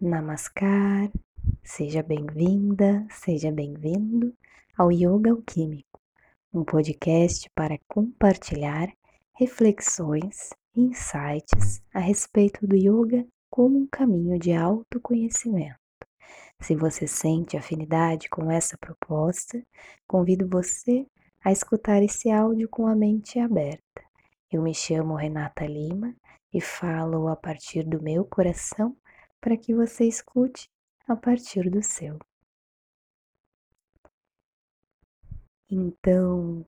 [0.00, 1.10] Namaskar,
[1.64, 4.32] seja bem-vinda, seja bem-vindo
[4.76, 6.00] ao Yoga Alquímico,
[6.54, 8.92] um podcast para compartilhar
[9.34, 15.76] reflexões e insights a respeito do yoga como um caminho de autoconhecimento.
[16.60, 19.60] Se você sente afinidade com essa proposta,
[20.06, 21.08] convido você
[21.44, 24.00] a escutar esse áudio com a mente aberta.
[24.48, 26.14] Eu me chamo Renata Lima
[26.54, 28.96] e falo a partir do meu coração
[29.40, 30.68] para que você escute
[31.06, 32.18] a partir do seu.
[35.70, 36.64] Então,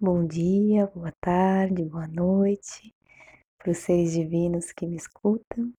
[0.00, 2.94] bom dia, boa tarde, boa noite
[3.58, 5.72] para os seres divinos que me escutam.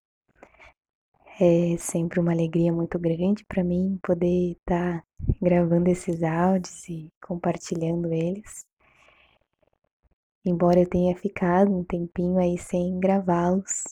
[1.40, 5.06] É sempre uma alegria muito grande para mim poder estar tá
[5.42, 8.66] gravando esses áudios e compartilhando eles.
[10.44, 13.84] Embora eu tenha ficado um tempinho aí sem gravá-los,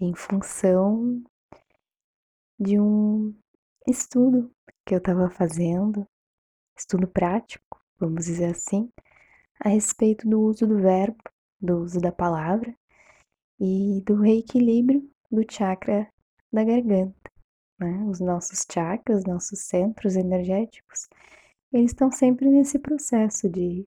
[0.00, 1.22] em função
[2.58, 3.34] de um
[3.86, 4.50] estudo
[4.86, 6.06] que eu estava fazendo,
[6.76, 8.90] estudo prático, vamos dizer assim,
[9.60, 11.22] a respeito do uso do verbo,
[11.60, 12.74] do uso da palavra
[13.58, 16.10] e do reequilíbrio do chakra
[16.52, 17.30] da garganta.
[17.78, 18.04] Né?
[18.08, 21.08] Os nossos chakras, nossos centros energéticos,
[21.72, 23.86] eles estão sempre nesse processo de,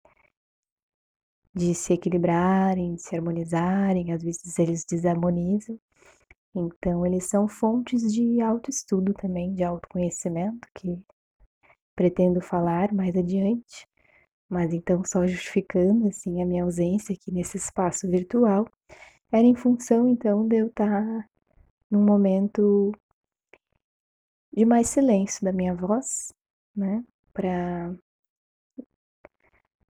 [1.54, 5.80] de se equilibrarem, de se harmonizarem, às vezes eles desarmonizam.
[6.60, 11.00] Então, eles são fontes de autoestudo também, de autoconhecimento, que
[11.96, 13.88] pretendo falar mais adiante.
[14.50, 18.68] Mas então, só justificando assim a minha ausência aqui nesse espaço virtual,
[19.32, 21.30] era em função então de eu estar
[21.92, 22.92] num momento
[24.54, 26.34] de mais silêncio da minha voz,
[26.76, 27.04] né?
[27.34, 27.94] Para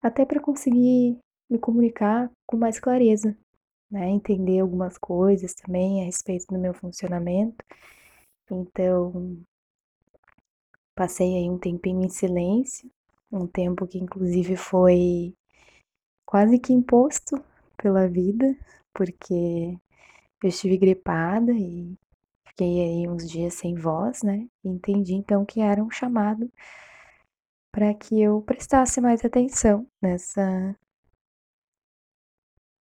[0.02, 1.18] até para conseguir
[1.50, 3.38] me comunicar com mais clareza,
[3.90, 4.10] né?
[4.10, 7.58] Entender algumas coisas também a respeito do meu funcionamento.
[8.50, 9.38] Então,
[10.96, 12.90] passei aí um tempinho em silêncio,
[13.32, 15.34] um tempo que inclusive foi
[16.26, 17.42] quase que imposto
[17.78, 18.56] pela vida,
[18.94, 19.78] porque
[20.44, 21.98] eu estive gripada e
[22.48, 24.48] fiquei aí uns dias sem voz, né?
[24.64, 26.52] Entendi então que era um chamado
[27.72, 30.76] para que eu prestasse mais atenção nessa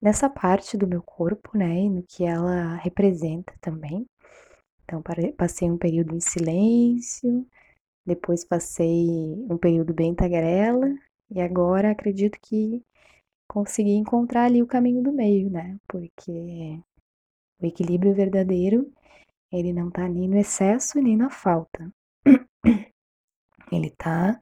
[0.00, 4.06] nessa parte do meu corpo, né, e no que ela representa também.
[4.84, 5.02] Então
[5.36, 7.46] passei um período em silêncio,
[8.06, 9.06] depois passei
[9.50, 10.88] um período bem tagarela
[11.30, 12.82] e agora acredito que
[13.46, 15.78] consegui encontrar ali o caminho do meio, né?
[15.86, 16.80] Porque
[17.60, 18.90] o equilíbrio verdadeiro,
[19.52, 21.92] ele não tá nem no excesso nem na falta.
[23.72, 24.40] Ele tá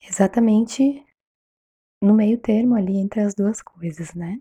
[0.00, 1.04] exatamente
[2.04, 4.40] no meio termo ali entre as duas coisas, né?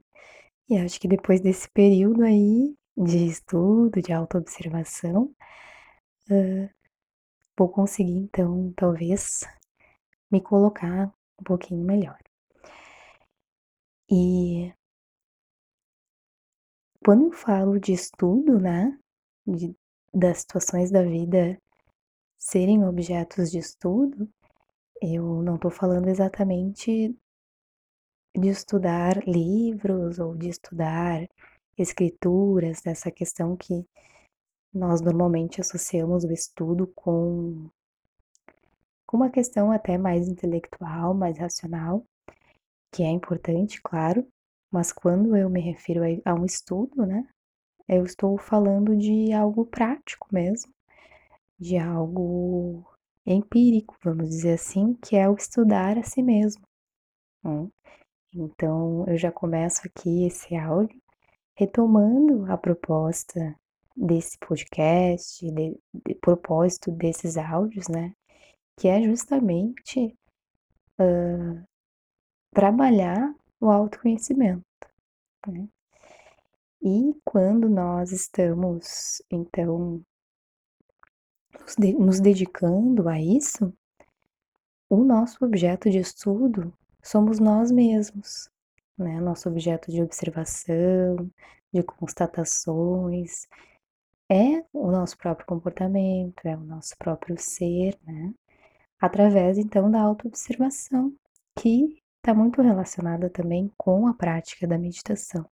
[0.69, 5.33] E acho que depois desse período aí de estudo, de autoobservação,
[6.29, 6.69] uh,
[7.57, 9.41] vou conseguir então, talvez,
[10.31, 12.19] me colocar um pouquinho melhor.
[14.09, 14.73] E
[17.03, 18.97] quando eu falo de estudo, né,
[19.47, 19.75] de,
[20.13, 21.57] das situações da vida
[22.37, 24.29] serem objetos de estudo,
[25.01, 27.15] eu não estou falando exatamente
[28.35, 31.27] de estudar livros ou de estudar
[31.77, 33.85] escrituras, dessa questão que
[34.73, 37.69] nós normalmente associamos o estudo com,
[39.05, 42.05] com uma questão até mais intelectual, mais racional,
[42.91, 44.27] que é importante, claro,
[44.71, 47.27] mas quando eu me refiro a um estudo, né,
[47.87, 50.73] eu estou falando de algo prático mesmo,
[51.59, 52.83] de algo
[53.25, 56.63] empírico, vamos dizer assim, que é o estudar a si mesmo.
[57.43, 57.69] Né?
[58.35, 60.99] Então, eu já começo aqui esse áudio
[61.55, 63.55] retomando a proposta
[63.95, 68.13] desse podcast, de, de propósito desses áudios, né?
[68.75, 70.17] Que é justamente
[70.99, 71.63] uh,
[72.51, 74.65] trabalhar o autoconhecimento.
[75.47, 75.67] Né?
[76.81, 80.03] E quando nós estamos, então,
[81.59, 83.71] nos, de, nos dedicando a isso,
[84.89, 86.73] o nosso objeto de estudo
[87.03, 88.49] somos nós mesmos,
[88.97, 89.19] né?
[89.19, 91.29] Nosso objeto de observação,
[91.71, 93.47] de constatações,
[94.29, 98.33] é o nosso próprio comportamento, é o nosso próprio ser, né?
[98.99, 101.13] Através então da autoobservação,
[101.59, 105.45] que está muito relacionada também com a prática da meditação,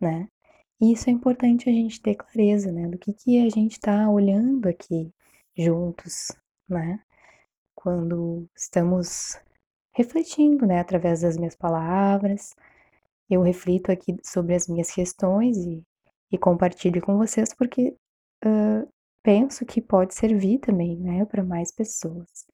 [0.00, 0.28] né?
[0.80, 2.88] E isso é importante a gente ter clareza, né?
[2.88, 5.12] Do que, que a gente está olhando aqui
[5.56, 6.32] juntos,
[6.68, 7.00] né?
[7.74, 9.38] Quando estamos
[9.92, 10.80] refletindo, né?
[10.80, 12.54] Através das minhas palavras,
[13.28, 15.82] eu reflito aqui sobre as minhas questões e,
[16.32, 17.96] e compartilho com vocês porque
[18.44, 18.88] uh,
[19.22, 22.46] penso que pode servir também, né, para mais pessoas.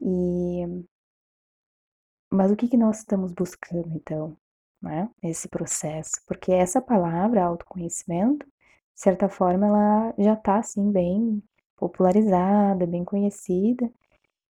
[0.00, 0.84] E
[2.32, 4.36] mas o que que nós estamos buscando então,
[4.80, 6.12] né, nesse processo?
[6.26, 11.42] Porque essa palavra autoconhecimento, de certa forma, ela já está assim bem
[11.76, 13.90] popularizada, bem conhecida,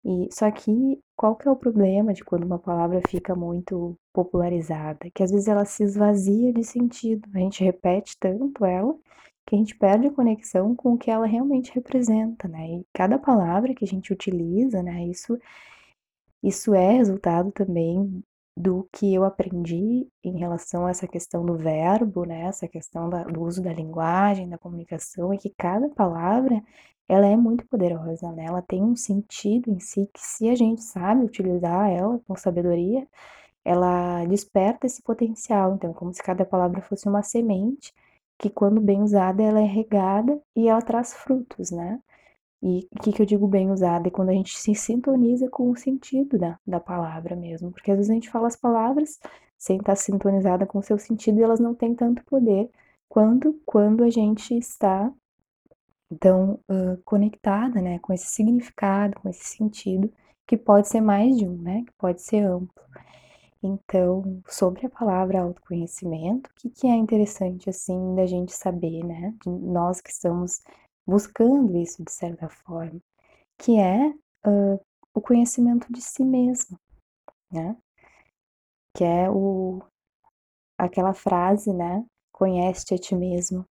[0.04, 5.10] e só que qual que é o problema de quando uma palavra fica muito popularizada?
[5.14, 8.94] Que às vezes ela se esvazia de sentido, a gente repete tanto ela,
[9.46, 13.19] que a gente perde a conexão com o que ela realmente representa, né, e cada
[13.19, 15.38] palavra que a gente utiliza, né, isso
[16.43, 18.22] isso é resultado também
[18.56, 23.25] do que eu aprendi em relação a essa questão do verbo, né, essa questão da
[23.25, 26.62] do uso da linguagem, da comunicação, é que cada palavra,
[27.08, 30.82] ela é muito poderosa, né, ela tem um sentido em si que se a gente
[30.82, 33.06] sabe utilizar ela com sabedoria,
[33.64, 37.94] ela desperta esse potencial, então como se cada palavra fosse uma semente,
[38.38, 42.00] que quando bem usada ela é regada e ela traz frutos, né.
[42.62, 44.08] E o que que eu digo bem usada?
[44.08, 47.96] É quando a gente se sintoniza com o sentido da da palavra mesmo, porque às
[47.98, 49.18] vezes a gente fala as palavras
[49.58, 52.70] sem estar sintonizada com o seu sentido e elas não têm tanto poder
[53.08, 55.12] quanto quando a gente está,
[56.10, 60.12] então, hã, conectada, né, com esse significado, com esse sentido,
[60.46, 62.70] que pode ser mais de um, né, que pode ser amplo.
[63.62, 69.34] Então, sobre a palavra autoconhecimento, o que que é interessante, assim, da gente saber, né,
[69.46, 70.62] nós que estamos
[71.06, 73.00] buscando isso de certa forma,
[73.58, 74.14] que é,
[74.46, 74.78] hã,
[75.14, 76.78] o conhecimento de si mesmo,
[77.52, 77.76] né.
[78.96, 79.82] Que é o
[80.78, 83.64] aquela frase, né, "Conhece-te a ti mesmo".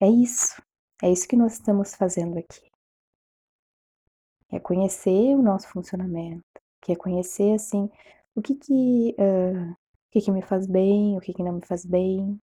[0.00, 0.62] É isso,
[1.02, 2.70] é isso que nós estamos fazendo aqui.
[4.50, 6.44] É conhecer o nosso funcionamento,
[6.82, 7.88] que é conhecer, assim,
[8.34, 9.76] o que que, hã, o
[10.12, 12.38] que que me faz bem, o que que não me faz bem,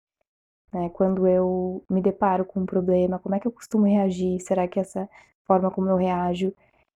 [0.74, 4.40] né, quando eu me deparo com um problema, como é que eu costumo reagir?
[4.42, 5.08] Será que essa
[5.46, 6.54] forma como eu reajo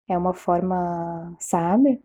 [0.08, 2.00] é uma forma sábia,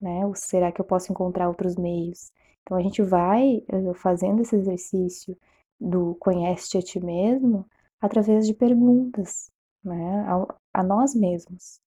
[0.00, 2.32] né, ou será que eu posso encontrar outros meios?
[2.62, 5.36] Então a gente vai, hã, fazendo esse exercício
[5.80, 7.66] do "conhece-te a ti mesmo",
[8.00, 9.50] através de perguntas,
[9.84, 11.80] né, ao a nós mesmos.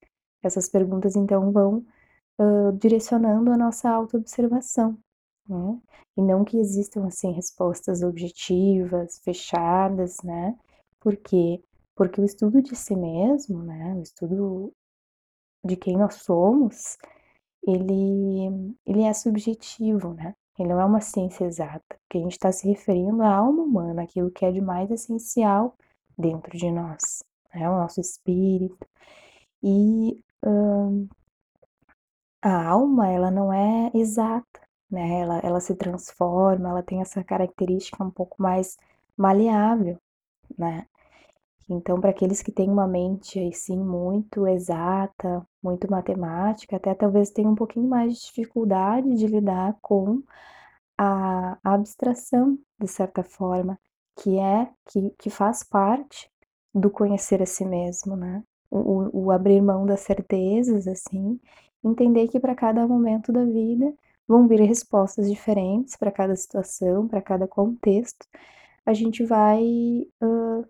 [0.43, 1.85] Essas perguntas então vão,
[2.39, 4.97] hã, direcionando a nossa autoobservação,
[5.49, 5.79] né,
[6.17, 10.55] e não que existam, assim, respostas objetivas, fechadas, né,
[10.99, 11.61] por quê?
[11.95, 14.73] Porque o estudo de si mesmo, né, o estudo
[15.65, 16.97] de quem nós somos,
[17.67, 22.51] ele ele é subjetivo, né, ele não é uma ciência exata, porque a gente tá
[22.51, 25.75] se referindo à alma humana, aquilo que é de mais essencial
[26.17, 27.23] dentro de nós,
[27.53, 28.87] né, o nosso espírito.
[29.63, 30.23] E,
[32.41, 34.61] a alma ela não é exata,
[34.91, 38.77] né, ela ela se transforma, ela tem essa característica um pouco mais
[39.17, 39.97] maleável,
[40.57, 40.85] né.
[41.69, 47.51] Então pra aqueles que têm uma mente, assim, muito exata, muito matemática, até talvez tenham
[47.53, 50.23] um pouquinho mais de dificuldade de lidar com
[50.97, 53.79] a abstração, de certa forma,
[54.17, 56.29] que é que que faz parte
[56.75, 58.43] do conhecer a si mesmo, né.
[58.71, 61.39] O o abrir mão das certezas, assim,
[61.83, 63.93] entender que pra cada momento da vida
[64.27, 68.25] vão vir respostas diferentes pra cada situação, pra cada contexto,
[68.85, 69.61] a gente vai,
[70.21, 70.65] hã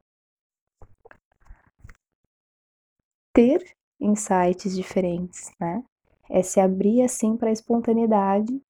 [3.33, 3.61] ter
[3.99, 5.83] insights diferentes, né.
[6.29, 8.61] É se abrir, assim, pra espontaneidade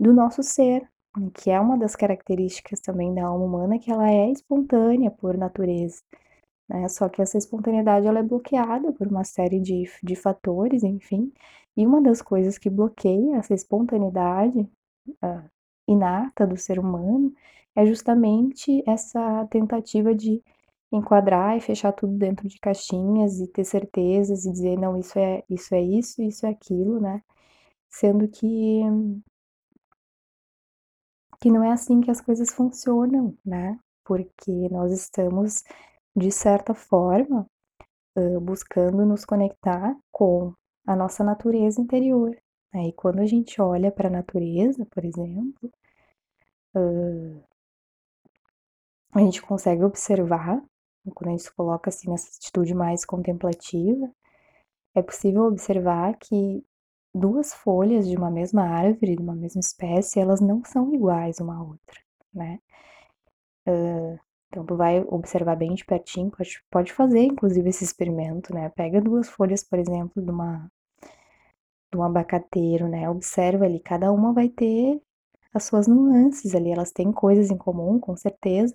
[0.00, 0.88] do nosso ser,
[1.34, 6.02] que é uma das características também da alma humana, que ela é espontânea por natureza,
[6.68, 11.32] né, só que essa espontaneidade ela é bloqueada por uma série de de fatores, enfim,
[11.76, 15.44] e uma das coisas que bloqueia essa espontaneidade, hã,
[15.88, 17.32] inata do ser humano,
[17.76, 20.42] é justamente essa tentativa de
[20.92, 25.44] enquadrar e fechar tudo dentro de caixinhas e ter certezas e dizer: "Não, isso é
[25.50, 27.22] isso é isso, isso é aquilo", né,
[27.90, 28.82] sendo que
[31.40, 35.62] que não é assim que as coisas funcionam, né, porque nós estamos,
[36.16, 37.46] de certa forma,
[38.42, 40.54] buscando nos conectar com
[40.86, 42.36] a nossa natureza interior,
[42.74, 45.70] né, e quando a gente olha pra natureza, por exemplo,
[49.14, 50.62] a gente consegue observar,
[51.14, 54.10] quando a gente se coloca, assim, nessa atitude mais contemplativa,
[54.94, 56.64] é possível observar que
[57.14, 61.56] 2 folhas de uma mesma árvore, de uma mesma espécie, elas não são iguais uma
[61.58, 62.00] à outra,
[62.34, 62.60] né.
[63.66, 64.18] Hã,
[64.48, 69.00] então tu vai observar bem de pertinho, pode pode fazer inclusive esse experimento, né, pega
[69.00, 70.68] 2 folhas, por exemplo, de uma
[71.92, 75.00] de um abacateiro, né, observa ali, cada uma vai ter
[75.54, 78.74] as suas nuances ali, elas têm coisas em comum, com certeza,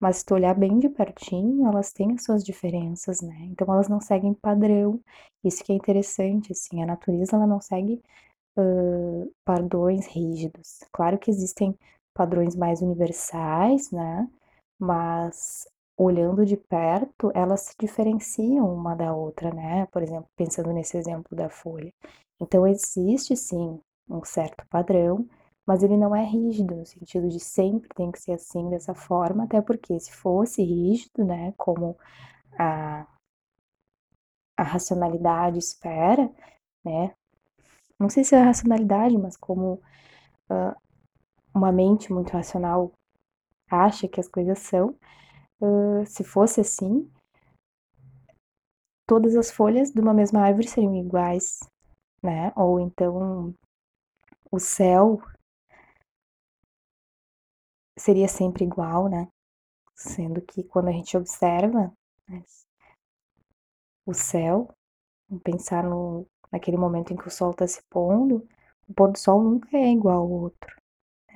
[0.00, 3.88] mas se tu olhar bem de pertinho, elas têm as suas diferenças, né, então elas
[3.88, 5.00] não seguem padrão,
[5.44, 8.02] isso que é interessante, assim, a natureza ela não segue,
[8.58, 10.80] hã, padrões rígidos.
[10.92, 11.76] Claro que existem
[12.14, 14.28] padrões mais universais, né,
[14.80, 15.68] mas
[15.98, 21.36] olhando de perto, elas se diferenciam uma da outra, né, por exemplo, pensando nesse exemplo
[21.36, 21.92] da folha.
[22.40, 25.28] Então existe sim um certo padrão,
[25.66, 29.44] mas ele não é rígido no sentido de sempre tem que ser assim, dessa forma,
[29.44, 31.96] até porque se fosse rígido, né, como
[32.58, 33.06] a
[34.56, 36.30] a racionalidade espera,
[36.84, 37.14] né,
[37.98, 39.80] não sei se é a racionalidade, mas como,
[40.50, 40.74] hã,
[41.54, 42.92] uma mente muito racional
[43.70, 44.96] acha que as coisas são,
[45.62, 47.10] hã, se fosse assim
[49.06, 51.58] todas as folhas de uma mesma árvore seriam iguais,
[52.22, 53.52] né, ou então
[54.52, 55.20] o céu
[57.98, 59.28] seria sempre igual, né,
[59.96, 61.92] sendo que quando a gente observa,
[62.28, 62.44] né,
[64.06, 64.68] o céu,
[65.44, 68.46] pensar no naquele momento em que o sol está se pondo,
[68.88, 70.79] o pôr do sol nunca é igual ao outro,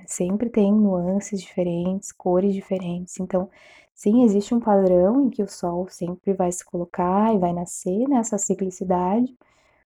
[0.06, 3.48] sempre tem nuances diferentes, cores diferentes, então,
[3.94, 8.08] sim, existe um padrão em que o sol sempre vai se colocar e vai nascer
[8.08, 9.34] nessa ciclicidade,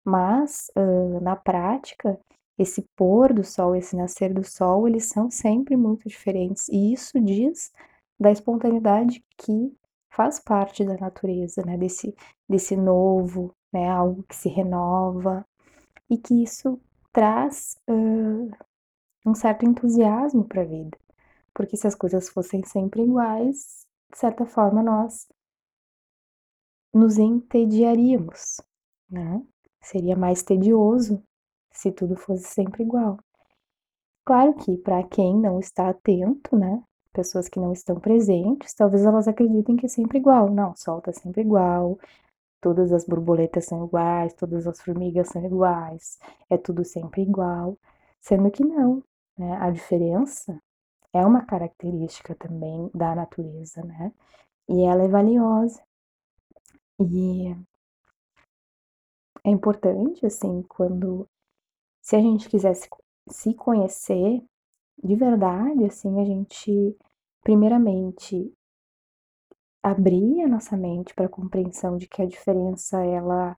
[0.06, 2.20] mas, hã, na prática,
[2.60, 7.20] esse pôr do sol, esse nascer do sol, eles são sempre muito diferentes, e isso
[7.22, 7.72] diz
[8.20, 9.74] da espontaneidade que
[10.12, 12.16] faz parte da natureza, né, desse
[12.50, 15.46] desse novo, né, algo que se renova,
[16.10, 16.80] e que isso
[17.14, 18.50] traz, hã,
[19.26, 20.98] um certo entusiasmo pra vida,
[21.54, 25.28] porque se as coisas fossem sempre iguais, de certa forma nós
[26.94, 28.60] nos entediaríamos,
[29.10, 29.42] né,
[29.82, 31.24] seria mais tedioso
[31.72, 33.18] se tudo fosse sempre igual.
[34.26, 39.28] Claro que pra quem não está atento, né, pessoas que não estão presentes, talvez elas
[39.28, 41.98] acreditem que é sempre igual, não, o sol tá sempre igual,
[42.62, 47.78] todas as borboletas são iguais, todas as formigas são iguais, é tudo sempre igual,
[48.22, 49.04] sendo que não,
[49.42, 50.62] né, a diferença
[51.14, 54.14] é uma característica também da natureza, né,
[54.70, 55.82] e ela é valiosa.
[57.00, 57.56] E
[59.44, 61.28] é importante, assim, quando
[62.02, 62.76] se a gente quiser
[63.30, 64.44] se conhecer
[65.04, 66.96] de verdade, assim, a gente
[67.44, 68.54] primeiramente
[69.82, 73.58] abrir a nossa mente pra compreensão de que a diferença ela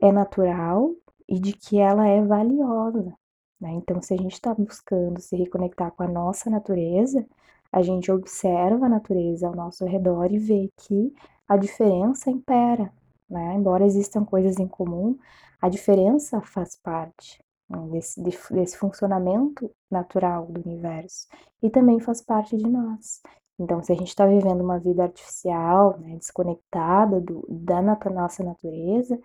[0.00, 0.94] é natural
[1.28, 3.12] e de que ela é valiosa,
[3.60, 7.26] né, então se a gente tá buscando se reconectar com a nossa natureza,
[7.72, 11.12] a gente observa a natureza ao nosso redor e vê que
[11.46, 12.92] a diferença impera,
[13.28, 15.18] né, embora existam coisas em comum,
[15.60, 21.26] a diferença faz parte, né, desse desse funcionamento natural do universo,
[21.62, 23.20] e também faz parte de nós.
[23.58, 29.18] Então se a gente tá vivendo uma vida artificial, né, desconectada do da nossa natureza,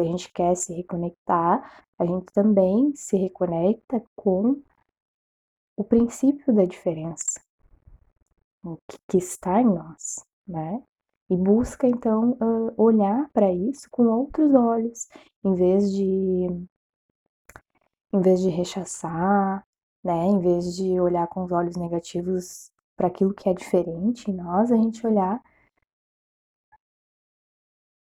[0.00, 4.62] se a gente quer se reconectar, a gente também se reconecta com
[5.76, 7.40] o princípio da diferença,
[8.64, 10.82] o que que está em nós, né,
[11.28, 15.08] e busca então, hã, olhar pra isso com outros olhos,
[15.44, 16.46] em vez de
[18.12, 19.64] em vez de rechaçar,
[20.02, 24.34] né, em vez de olhar com os olhos negativos pra aquilo que é diferente em
[24.34, 25.40] nós, a gente olhar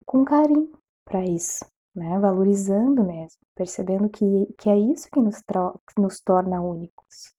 [0.06, 0.72] com carinho
[1.04, 1.66] pra isso,
[1.98, 4.26] né, valorizando mesmo, percebendo que
[4.58, 7.34] que é isso que nos que nos torna únicos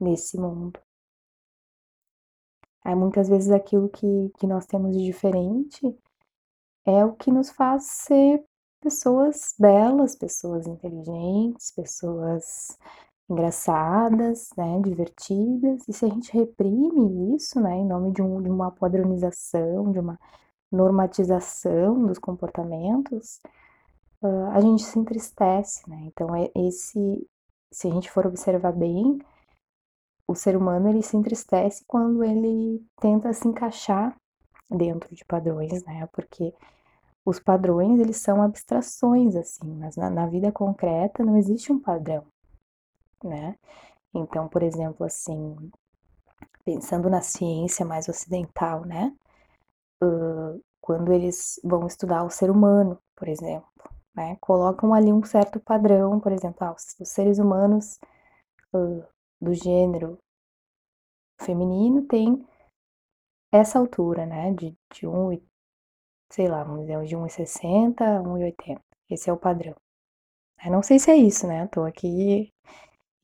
[0.00, 0.80] nesse mundo.
[2.84, 5.82] Muitas vezes aquilo que que nós temos de diferente
[6.86, 8.44] é o que nos faz ser
[8.80, 12.78] pessoas belas, pessoas inteligentes, pessoas
[13.28, 18.48] engraçadas, né, divertidas, e se a gente reprime isso, né, em nome de um de
[18.48, 20.18] uma padronização, de uma
[20.70, 23.40] normatização dos comportamentos,
[24.22, 27.28] hã, a gente se entristece, né, então é esse
[27.72, 29.18] se a gente for observar bem,
[30.28, 34.16] o ser humano ele se entristece quando ele tenta se encaixar
[34.70, 36.54] dentro de padrões, né, porque
[37.24, 42.24] os padrões eles são abstrações, assim, mas na na vida concreta não existe um padrão,
[43.24, 43.56] né.
[44.14, 45.56] Então, por exemplo, assim,
[46.64, 49.12] pensando na ciência mais ocidental, né,
[50.02, 53.68] hã, quando eles vão estudar o ser humano, por exemplo,
[54.16, 57.98] né, colocam ali um certo padrão, por exemplo, ah, os seres humanos,
[58.74, 59.02] hã,
[59.40, 60.18] do gênero
[61.40, 62.46] feminino têm
[63.52, 65.42] essa altura, né, de de um e
[66.32, 69.74] sei lá, vamos dizer, de 1,60 a 1,80, esse é o padrão.
[70.64, 72.52] Eu não sei se é isso, né, tô aqui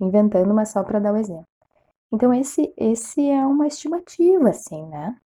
[0.01, 1.47] inventando, mas só pra dar o exemplo.
[2.13, 5.17] Então esse esse é uma estimativa, assim, né,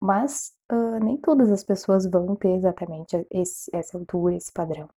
[0.00, 4.88] mas, hã, nem todas as pessoas vão ter exatamente esse essa altura, esse padrão,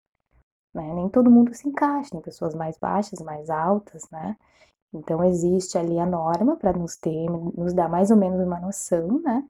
[0.74, 4.38] né, nem todo mundo se encaixa, tem pessoas mais baixas, mais altas, né,
[4.94, 9.22] então existe ali a norma para nos ter nos dar mais ou menos uma noção,
[9.22, 9.44] né,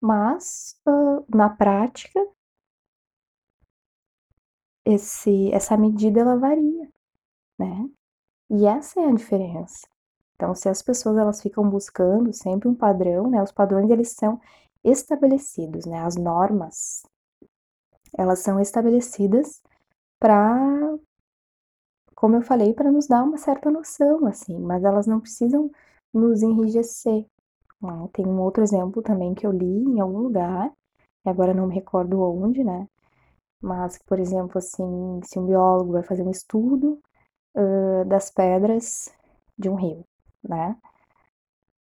[0.00, 2.20] mas, hã, na prática
[4.84, 6.88] esse essa medida ela varia,
[7.58, 7.88] né,
[8.50, 9.88] e essa é a diferença.
[10.36, 14.38] Então se as pessoas elas ficam buscando sempre um padrão, né, os padrões eles são
[14.84, 17.02] estabelecidos, né, as normas
[18.18, 19.62] elas são estabelecidas
[20.20, 20.96] pra
[22.14, 25.70] como eu falei, pra nos dar uma certa noção, assim, mas elas não precisam
[26.14, 27.26] nos enrijecer,
[27.82, 28.08] né.
[28.12, 30.72] Tem um outro exemplo também que eu li em algum lugar,
[31.26, 32.86] e agora não me recordo onde, né,
[33.62, 37.00] mas, por exemplo, assim, se um biólogo vai fazer um estudo,
[37.56, 39.12] hã, das pedras
[39.58, 40.04] de um rio,
[40.48, 40.76] né,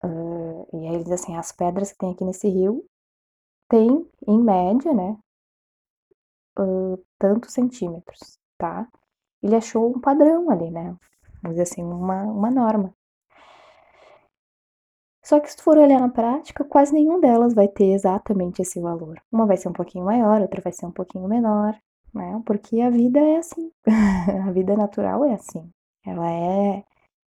[0.03, 2.85] hã, e aí ele diz assim: "As pedras que tem aqui nesse rio
[3.69, 5.17] têm, em média, né"
[6.57, 8.87] hã, "tantos centímetros", tá.
[9.43, 10.95] Ele achou um padrão ali, né,
[11.43, 12.93] vamos dizer assim, uma uma norma.
[15.23, 18.79] Só que se tu for olhar na prática, quase nenhum delas vai ter exatamente esse
[18.81, 19.21] valor.
[19.31, 21.75] Uma vai ser um pouquinho maior, outra vai ser um pouquinho menor,
[22.13, 23.71] né, porque a vida é assim,
[24.47, 25.69] a vida natural é assim,
[26.05, 26.83] ela é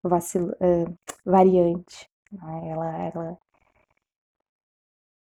[0.09, 0.85] vacil hã,
[1.25, 3.39] variante, né, ela ela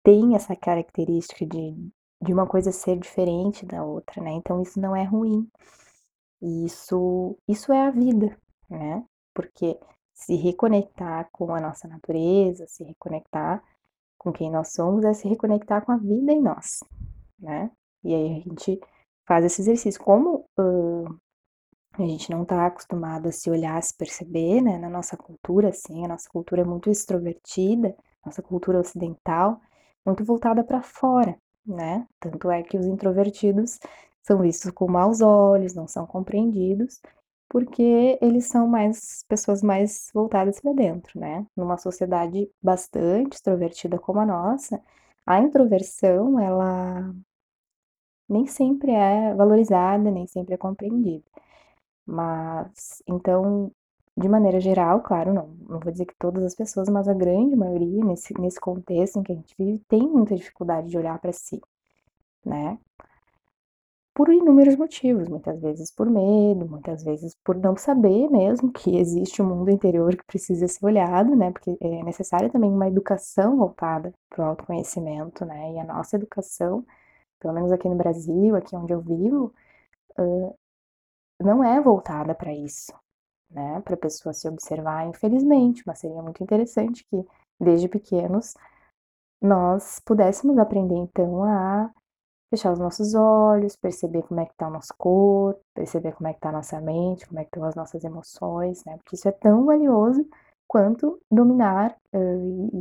[0.05, 1.75] tem essa característica de
[2.19, 5.47] de uma coisa ser diferente da outra, né, então isso não é ruim.
[6.41, 8.37] E isso isso é a vida,
[8.69, 9.03] né,
[9.35, 9.79] porque
[10.13, 13.63] se reconectar com a nossa natureza, se reconectar
[14.19, 16.79] com quem nós somos, é se reconectar com a vida em nós,
[17.39, 17.71] né.
[18.03, 18.79] E aí a gente
[19.27, 20.01] faz esse exercício.
[20.03, 21.05] Como, hã,
[22.03, 25.69] a gente não tá acostumado a se olhar, a se perceber, né, na nossa cultura,
[25.69, 29.59] assim, a nossa cultura é muito extrovertida, nossa cultura ocidental,
[30.05, 33.79] muito voltada pra fora, né, tanto é que os introvertidos
[34.23, 36.99] são vistos com maus olhos, não são compreendidos,
[37.49, 41.45] porque eles são mais pessoas mais voltadas pra dentro, né.
[41.55, 44.81] Numa sociedade bastante extrovertida como a nossa,
[45.25, 47.13] a introversão ela
[48.29, 51.23] nem sempre é valorizada, nem sempre é compreendida.
[52.07, 53.71] Mas então,
[54.17, 57.55] de maneira geral, claro, não não vou dizer que todas as pessoas, mas a grande
[57.55, 61.33] maioria nesse nesse contexto em que a gente vive, tem muita dificuldade de olhar pra
[61.33, 61.61] si,
[62.45, 62.79] né.
[64.13, 69.41] Por inúmeros motivos, muitas vezes por medo, muitas vezes por não saber mesmo que existe
[69.43, 74.11] um mundo interior que precisa ser olhado, né, porque é necessária também uma educação voltada
[74.29, 76.83] para o autoconhecimento, né, e a nossa educação,
[77.39, 79.53] pelo menos aqui no Brasil, aqui onde eu vivo,
[80.19, 80.53] hã,
[81.41, 82.93] não é voltada pra isso,
[83.51, 87.25] né, pra pessoa se observar, infelizmente, mas seria muito interessante que,
[87.59, 88.55] desde pequenos,
[89.41, 91.91] nós pudéssemos aprender então a
[92.51, 96.33] fechar os nossos olhos, perceber como é que tá o nosso corpo, perceber como é
[96.33, 99.27] que tá a nossa mente, como é que estão as nossas emoções, né, porque isso
[99.29, 100.25] é tão valioso
[100.67, 102.19] quanto dominar, hã,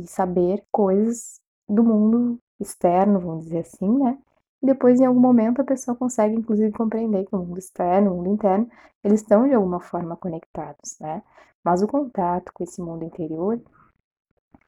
[0.03, 1.39] e saber coisas
[1.69, 4.17] do mundo externo, vamos dizer assim, né,
[4.61, 8.29] depois em algum momento a pessoa consegue inclusive compreender que o mundo externo, o mundo
[8.31, 8.69] interno,
[9.03, 11.23] eles estão de alguma forma conectados, né.
[11.63, 13.61] Mas o contato com esse mundo interior,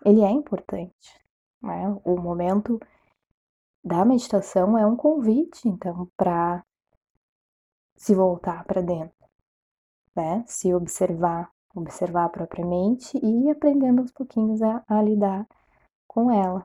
[0.06, 1.20] ele é importante,
[1.62, 2.80] né, o momento
[3.84, 6.64] da meditação é um convite então pra
[7.96, 9.16] se voltar pra dentro,
[10.16, 15.48] né, se observar, observar a própria mente e ir aprendendo aos pouquinhos a a lidar
[16.08, 16.64] com ela.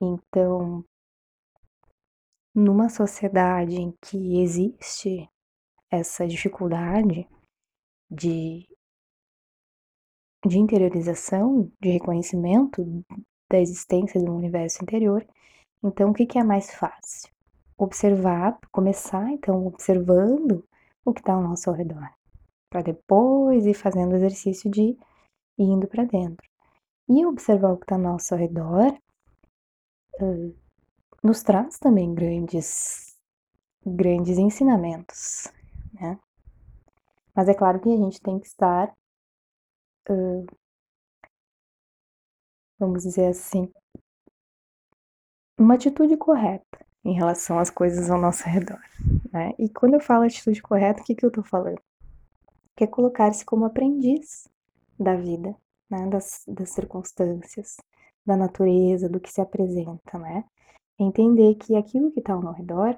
[0.00, 0.84] Então
[2.54, 5.28] numa sociedade em que existe
[5.90, 7.28] essa dificuldade
[8.10, 8.66] de
[10.46, 13.04] de interiorização, de reconhecimento
[13.50, 15.26] da existência do universo interior,
[15.84, 17.30] então o que que é mais fácil?
[17.76, 20.64] Observar, começar então observando
[21.04, 22.08] o que tá ao nosso redor,
[22.70, 24.96] pra depois ir fazendo o exercício de ir
[25.58, 26.48] indo pra dentro.
[27.08, 28.96] E observar o que tá ao nosso redor,
[30.20, 30.52] hã,
[31.22, 33.16] nos traz também grandes
[33.84, 35.48] grandes ensinamentos,
[35.94, 36.18] né.
[37.34, 38.92] Mas é claro que a gente tem que estar,
[40.08, 40.44] hã
[42.78, 43.70] vamos dizer assim
[45.58, 48.80] uma atitude correta em relação às coisas ao nosso redor,
[49.32, 49.52] né.
[49.58, 51.80] E quando eu falo atitude correta, o que que eu tô falando?
[52.76, 54.48] Que é colocar-se como aprendiz
[54.98, 55.56] da vida,
[55.90, 57.76] né, das das circunstâncias,
[58.26, 60.44] da natureza, do que se apresenta, né.
[61.02, 62.94] Entender que aquilo que tá ao meu redor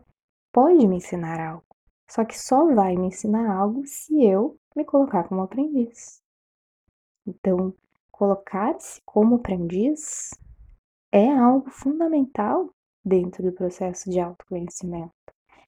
[0.52, 1.64] pode me ensinar algo,
[2.10, 6.20] só que só vai me ensinar algo se eu me colocar como aprendiz.
[7.24, 7.72] Então,
[8.10, 10.30] colocar-se como aprendiz
[11.12, 15.12] é algo fundamental dentro do processo de autoconhecimento.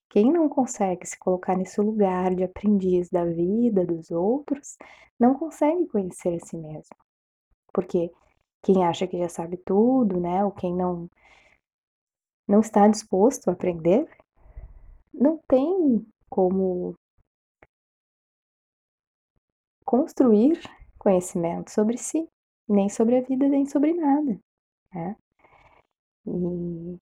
[0.09, 4.77] Quem não consegue se colocar nesse lugar de aprendiz da vida dos outros,
[5.21, 6.97] não consegue conhecer a si mesmo.
[7.73, 8.11] Porque
[8.61, 11.09] quem acha que já sabe tudo, né, ou quem não
[12.47, 14.09] não está disposto a aprender,
[15.13, 16.95] não tem como
[19.85, 20.61] construir
[20.99, 22.29] conhecimento sobre si,
[22.69, 24.39] nem sobre a vida, nem sobre nada,
[24.93, 25.17] né?
[26.27, 26.99] E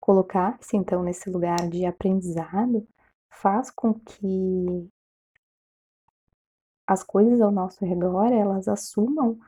[0.00, 2.86] colocar-se então nesse lugar de aprendizado
[3.28, 4.88] faz com que
[6.86, 9.38] as coisas ao nosso redor elas assumam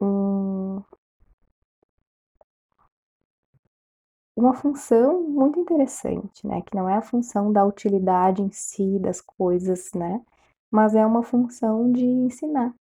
[0.00, 0.82] um,
[4.34, 6.62] uma função muito interessante, né?
[6.62, 10.22] Que não é a função da utilidade em si das coisas, né?
[10.70, 12.74] Mas é uma função de ensinar.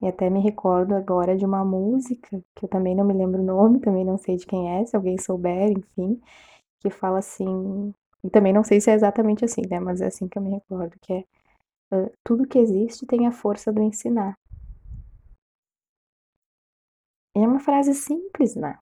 [0.00, 3.44] E até me recordo agora de uma música, que eu também não me lembro o
[3.44, 6.18] nome, também não sei de quem é, se alguém souber, enfim,
[6.80, 9.80] que fala assim, e também não sei se é exatamente assim, né?
[9.80, 11.24] Mas é assim que eu me recordo, que é
[12.24, 14.36] tudo que existe tem a força do ensinar.
[17.36, 18.78] É uma frase simples, né?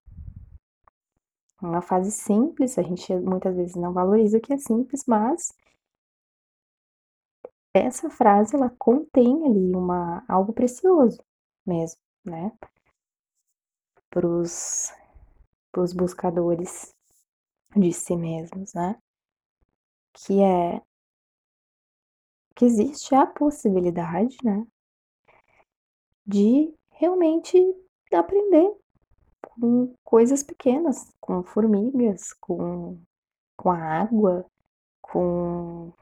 [1.60, 5.52] Uma frase simples, a gente muitas vezes não valoriza o que é simples, mas
[7.74, 11.20] essa frase ela contém ali uma algo precioso
[11.66, 12.56] mesmo, né?
[14.08, 14.92] Para os
[15.92, 16.94] buscadores
[17.74, 18.96] de si mesmos, né?
[20.12, 20.80] Que é
[22.54, 24.64] que existe a possibilidade, né?
[26.24, 27.58] De realmente
[28.14, 28.70] aprender
[29.42, 32.98] com coisas pequenas, com formigas, com,
[33.56, 34.46] com a água,
[35.02, 35.92] com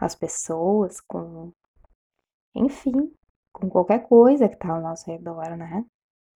[0.00, 1.52] as pessoas, com.
[2.54, 3.12] Enfim,
[3.52, 5.84] com qualquer coisa que está ao nosso redor, né?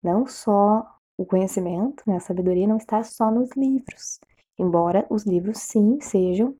[0.02, 2.16] Não só o conhecimento, né?
[2.16, 4.18] A sabedoria não está só nos livros.
[4.58, 6.54] Embora os livros, sim, sejam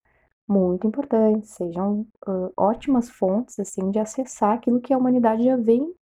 [0.49, 5.95] muito importantes, sejam uh, ótimas fontes, assim, de acessar aquilo que a humanidade já vem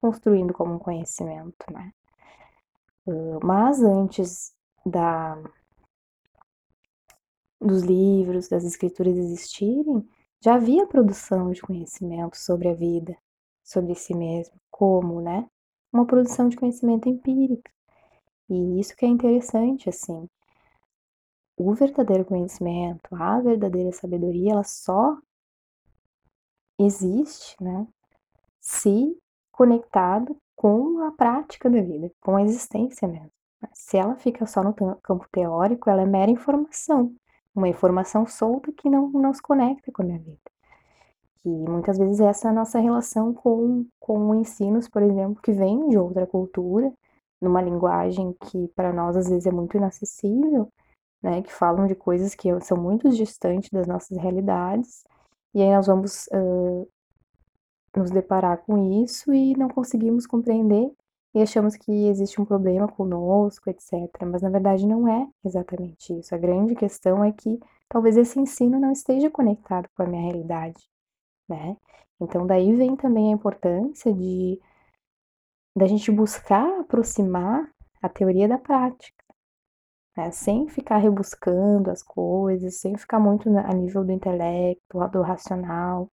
[0.00, 1.90] construindo como um conhecimento, né?
[3.06, 5.36] Uh, mas antes da,
[7.60, 10.06] dos livros, das escrituras existirem,
[10.42, 13.16] já havia produção de conhecimento sobre a vida,
[13.62, 15.48] sobre si mesmo, como, né?
[15.92, 17.70] Uma produção de conhecimento empírica.
[18.48, 20.28] E isso que é interessante, assim.
[21.56, 25.16] O verdadeiro conhecimento, a verdadeira sabedoria, ela só
[26.78, 27.86] existe, né?
[28.60, 29.16] Se
[29.52, 33.30] conectado com a prática da vida, com a existência mesmo.
[33.72, 37.14] Se ela fica só no campo teórico, ela é mera informação
[37.54, 40.40] uma informação solta que não, não se conecta com a minha vida.
[41.44, 45.88] E muitas vezes essa é a nossa relação com, com ensinos, por exemplo, que vêm
[45.88, 46.92] de outra cultura,
[47.40, 50.72] numa linguagem que para nós às vezes é muito inacessível,
[51.22, 55.04] né, que falam de coisas que são muito distantes das nossas realidades,
[55.54, 56.88] e aí nós vamos uh,
[57.96, 60.90] nos deparar com isso e não conseguimos compreender
[61.34, 64.08] e achamos que existe um problema conosco, etc.
[64.30, 66.34] Mas na verdade não é exatamente isso.
[66.34, 70.88] A grande questão é que talvez esse ensino não esteja conectado com a minha realidade,
[71.48, 71.76] né?
[72.20, 74.60] Então daí vem também a importância de
[75.76, 77.68] da gente buscar aproximar
[78.00, 79.24] a teoria da prática,
[80.16, 80.30] né?
[80.30, 86.08] sem ficar rebuscando as coisas, sem ficar muito a nível do intelecto, do racional.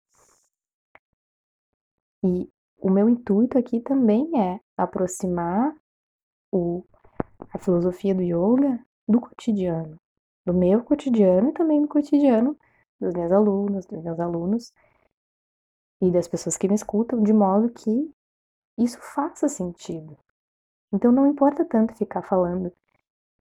[2.23, 5.75] E o meu intuito aqui também é aproximar
[6.53, 6.85] o,
[7.53, 9.99] a filosofia do yoga do cotidiano,
[10.47, 12.57] do meu cotidiano e também do cotidiano
[13.01, 14.73] das minhas alunas, dos meus alunos
[16.01, 18.15] e das pessoas que me escutam, de modo que
[18.79, 20.17] isso faça sentido.
[20.93, 22.73] Então não importa tanto ficar falando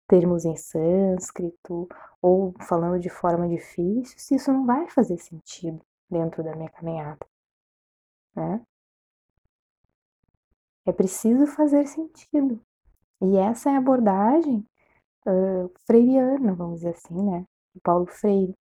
[0.06, 1.88] termos em sânscrito
[2.20, 7.24] ou falando de forma difícil, se isso não vai fazer sentido dentro da minha caminhada,
[8.34, 8.60] né?
[10.86, 12.60] É preciso fazer sentido.
[13.22, 14.64] E essa é a abordagem
[15.26, 17.44] uh, freiriana, vamos dizer assim, né?
[17.74, 18.54] O Paulo Freire,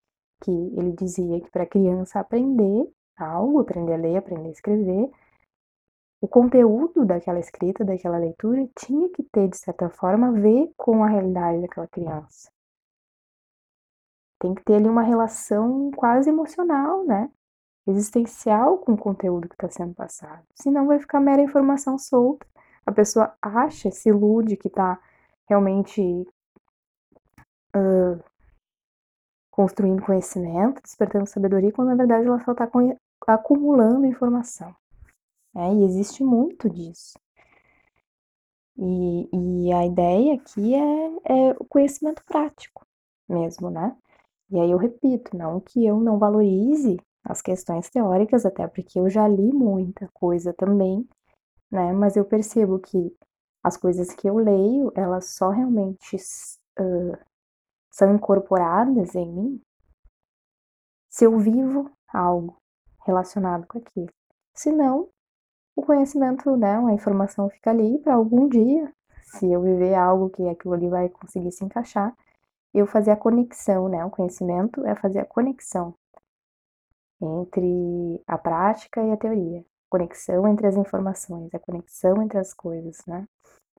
[0.42, 5.10] que ele dizia que para a criança aprender algo, aprender a ler, aprender a escrever,
[6.20, 11.04] o conteúdo daquela escrita, daquela leitura, tinha que ter, de certa forma, a ver com
[11.04, 12.50] a realidade daquela criança.
[14.40, 17.30] Tem que ter ali uma relação quase emocional, né?
[17.90, 20.44] Existencial com o conteúdo que está sendo passado.
[20.54, 22.46] Senão vai ficar mera informação solta.
[22.84, 25.00] A pessoa acha, se ilude que está
[25.48, 26.00] realmente
[27.76, 28.22] uh,
[29.50, 32.70] construindo conhecimento, despertando sabedoria, quando na verdade ela só está
[33.26, 34.74] acumulando informação.
[35.56, 37.18] É, e existe muito disso.
[38.76, 39.28] E,
[39.66, 42.86] e a ideia aqui é, é o conhecimento prático
[43.28, 43.96] mesmo, né?
[44.50, 46.98] E aí eu repito, não que eu não valorize
[47.28, 51.06] as questões teóricas, até porque eu já li muita coisa também,
[51.70, 51.92] né?
[51.92, 53.14] Mas eu percebo que
[53.62, 57.18] as coisas que eu leio, elas só realmente uh,
[57.90, 59.62] são incorporadas em mim
[61.10, 62.56] se eu vivo algo
[63.04, 64.08] relacionado com aquilo.
[64.54, 65.08] Se não,
[65.76, 68.92] o conhecimento, né, a informação fica ali para algum dia,
[69.24, 72.16] se eu viver algo que aquilo ali vai conseguir se encaixar,
[72.72, 74.04] eu fazer a conexão, né?
[74.04, 75.94] O conhecimento é fazer a conexão
[77.20, 82.98] entre a prática e a teoria, conexão entre as informações, a conexão entre as coisas,
[83.06, 83.26] né?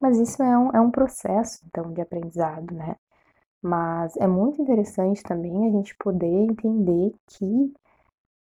[0.02, 2.96] Mas isso é um, é um processo, então, de aprendizado, né?
[3.62, 7.74] Mas é muito interessante também a gente poder entender que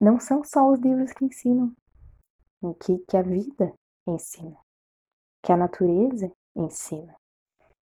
[0.00, 1.72] não são só os livros que ensinam,
[2.80, 3.72] que, que a vida
[4.06, 4.56] ensina,
[5.42, 7.14] que a natureza ensina.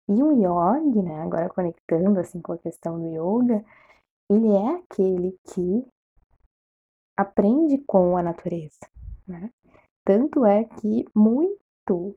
[0.09, 3.65] E o yoga, né, agora conectando assim com a questão do yoga,
[4.29, 5.87] ele é aquele que
[7.17, 8.81] aprende com a natureza,
[9.27, 9.51] né?
[10.05, 12.17] Tanto é que muito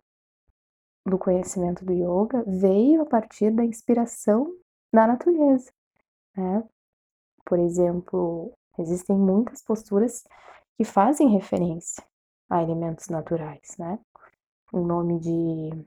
[1.06, 4.56] do conhecimento do yoga veio a partir da inspiração
[4.92, 5.72] da natureza,
[6.36, 6.64] né?
[7.46, 10.24] Por exemplo, existem muitas posturas
[10.78, 12.04] que fazem referência
[12.50, 14.00] a elementos naturais, né?
[14.74, 15.86] O nome de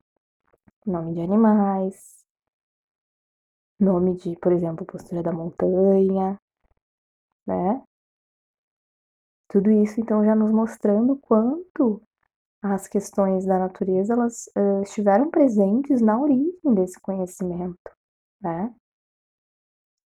[0.86, 2.24] nome de animais,
[3.78, 6.40] nome de, por exemplo, postura da montanha,
[7.46, 7.82] né?
[9.48, 12.02] Tudo isso então já nos mostrando quanto
[12.62, 17.90] as questões da natureza elas uh, estiveram presentes na origem desse conhecimento,
[18.40, 18.74] né?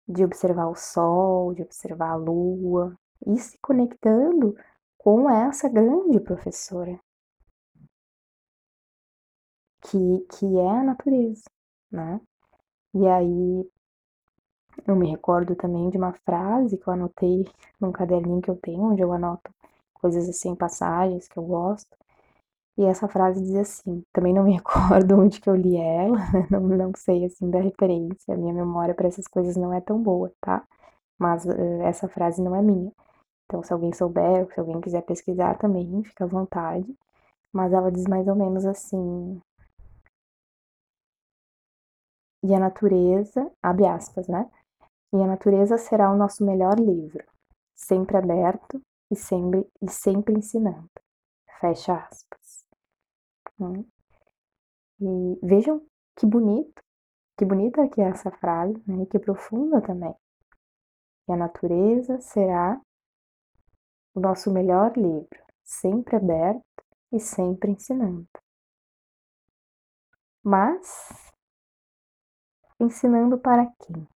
[0.07, 4.55] De observar o sol, de observar a lua e se conectando
[4.99, 7.01] com essa grande professora,
[9.83, 11.51] que, que é a natureza,
[11.91, 12.21] né?
[12.95, 13.71] E aí
[14.87, 17.45] eu me recordo também de uma frase que eu anotei
[17.81, 19.51] num caderninho que eu tenho, onde eu anoto
[19.95, 21.97] coisas assim, passagens que eu gosto.
[22.79, 26.19] E essa frase diz assim, também não me recordo onde que eu li ela,
[26.51, 30.03] não, não sei assim da referência, a minha memória para essas coisas não é tão
[30.03, 30.65] boa, tá?
[31.19, 32.93] Mas uh, essa frase não é minha.
[33.47, 36.87] Então, se alguém souber, se alguém quiser pesquisar também, fica à vontade.
[37.53, 39.41] Mas ela diz mais ou menos assim:
[42.43, 44.49] e a natureza, abre aspas, né?
[45.13, 47.25] E a natureza será o nosso melhor livro,
[47.75, 50.91] sempre aberto e sempre, e sempre ensinando.
[51.61, 52.65] Fecha aspas.
[53.61, 53.85] Hum.
[55.01, 55.85] E vejam
[56.17, 56.83] que bonito,
[57.37, 59.05] que bonita que é essa frase, né?
[59.07, 60.15] Que profunda também.
[61.29, 62.81] E a natureza será
[64.15, 66.65] o nosso melhor livro, sempre aberto
[67.13, 68.29] e sempre ensinando.
[70.43, 71.33] Mas
[72.83, 74.12] Ensinando para quem?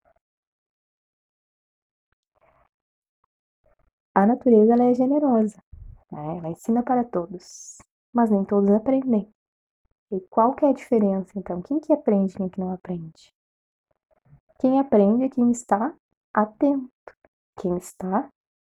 [4.17, 5.63] A natureza ela é generosa,
[6.11, 6.39] né?
[6.39, 7.77] ela ensina para todos,
[8.15, 9.31] mas nem todos aprendem.
[10.11, 11.61] E qual que é a diferença então?
[11.61, 13.35] Quem que aprende e quem que não aprende?
[14.59, 15.95] Quem aprende é quem está
[16.33, 16.91] atento,
[17.61, 18.33] quem está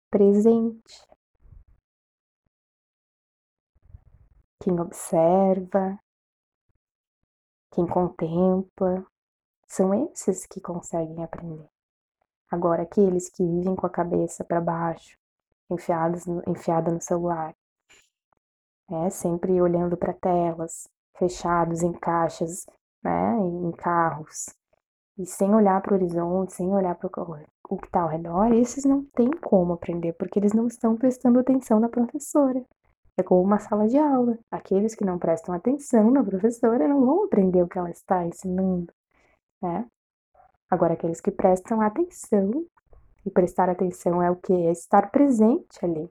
[0.09, 1.05] presente,
[4.61, 5.99] quem observa,
[7.69, 9.05] quem contempla,
[9.67, 11.67] são esses que conseguem aprender.
[12.49, 15.21] Agora, aqueles que vivem com a cabeça para baixo,
[15.69, 17.53] enfiadas no, enfiada no celular,
[18.89, 22.65] é, sempre olhando para telas, fechados em caixas,
[23.03, 24.49] né, em carros,
[25.17, 27.07] e sem olhar para o horizonte, sem olhar para
[27.69, 31.39] o que está ao redor, esses não têm como aprender, porque eles não estão prestando
[31.39, 32.63] atenção na professora.
[33.15, 34.39] É como uma sala de aula.
[34.49, 38.91] Aqueles que não prestam atenção na professora não vão aprender o que ela está ensinando
[39.63, 39.87] né?
[40.69, 42.65] Agora, aqueles que prestam atenção,
[43.25, 44.53] e prestar atenção é o que?
[44.53, 46.09] É estar presente ali,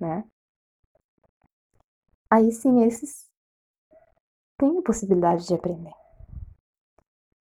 [0.00, 0.24] né?
[2.30, 3.30] Aí sim, esses
[4.58, 5.92] têm a possibilidade de aprender.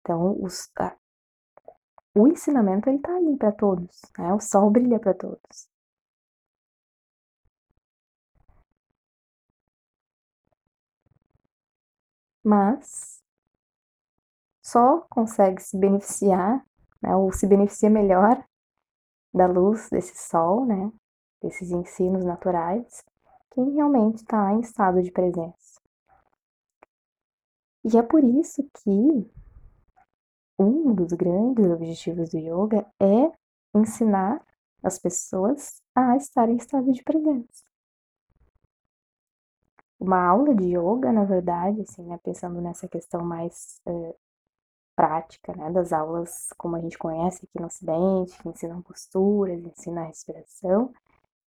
[0.01, 0.95] Então, os, a,
[2.13, 4.33] o ensinamento ele tá ali para todos, né?
[4.33, 5.69] O sol brilha para todos.
[12.43, 13.21] Mas
[14.61, 16.63] só consegue se beneficiar,
[17.01, 18.43] né, ou se beneficia melhor
[19.37, 20.91] da luz desse sol, né,
[21.41, 23.03] desses ensinos naturais,
[23.51, 25.79] quem realmente está em estado de presença.
[27.85, 29.31] E é por isso que
[30.59, 33.31] um dos grandes objetivos do yoga é
[33.73, 34.43] ensinar
[34.83, 37.63] as pessoas a estar em estado de presença.
[39.99, 44.15] Uma aula de yoga, na verdade, assim, né, pensando nessa questão mais é,
[44.97, 50.01] prática, né, das aulas como a gente conhece aqui no Ocidente, que ensinam posturas, ensinam
[50.01, 50.91] a respiração,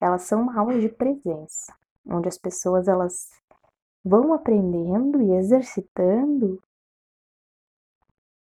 [0.01, 1.73] elas são uma aula de presença,
[2.05, 3.29] onde as pessoas elas
[4.03, 6.61] vão aprendendo e exercitando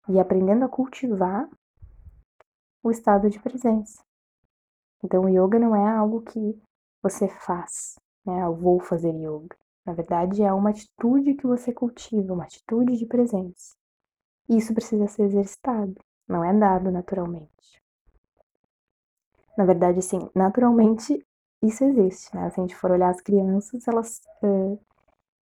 [0.09, 1.47] e aprendendo a cultivar
[2.83, 4.03] o estado de presença.
[5.03, 6.59] Então, o yoga não é algo que
[7.01, 8.43] você faz, né?
[8.43, 9.55] Eu vou fazer yoga.
[9.85, 13.75] Na verdade, é uma atitude que você cultiva, uma atitude de presença.
[14.47, 15.95] E isso precisa ser exercitado,
[16.27, 17.49] não é dado naturalmente.
[19.57, 21.25] Na verdade, assim, naturalmente
[21.61, 22.49] isso existe, né?
[22.49, 24.79] Se a gente for olhar as crianças, elas uh,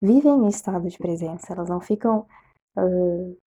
[0.01, 2.27] vivem em estado de presença, elas não ficam
[2.77, 3.38] uh,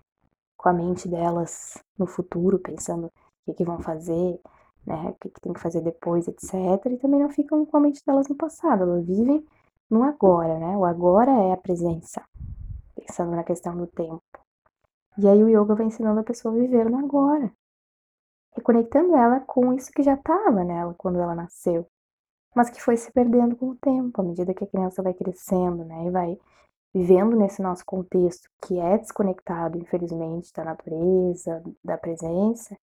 [0.56, 3.12] com a mente delas no futuro, pensando o
[3.46, 4.40] que, que vão fazer,
[4.86, 5.10] né?
[5.10, 6.54] O que, que tem que fazer depois, etc.
[6.90, 9.46] E também não ficam com a mente delas no passado, elas vivem
[9.90, 10.76] no agora, né?
[10.76, 12.22] O agora é a presença,
[12.96, 14.43] pensando na questão do tempo.
[15.16, 17.52] E aí o yoga vai ensinando a pessoa a viver no agora,
[18.52, 21.86] reconectando ela com isso que já estava nela quando ela nasceu,
[22.54, 25.84] mas que foi se perdendo com o tempo, à medida que a criança vai crescendo,
[25.84, 26.06] né?
[26.06, 26.38] E vai
[26.94, 32.76] vivendo nesse nosso contexto que é desconectado, infelizmente, da natureza, da presença,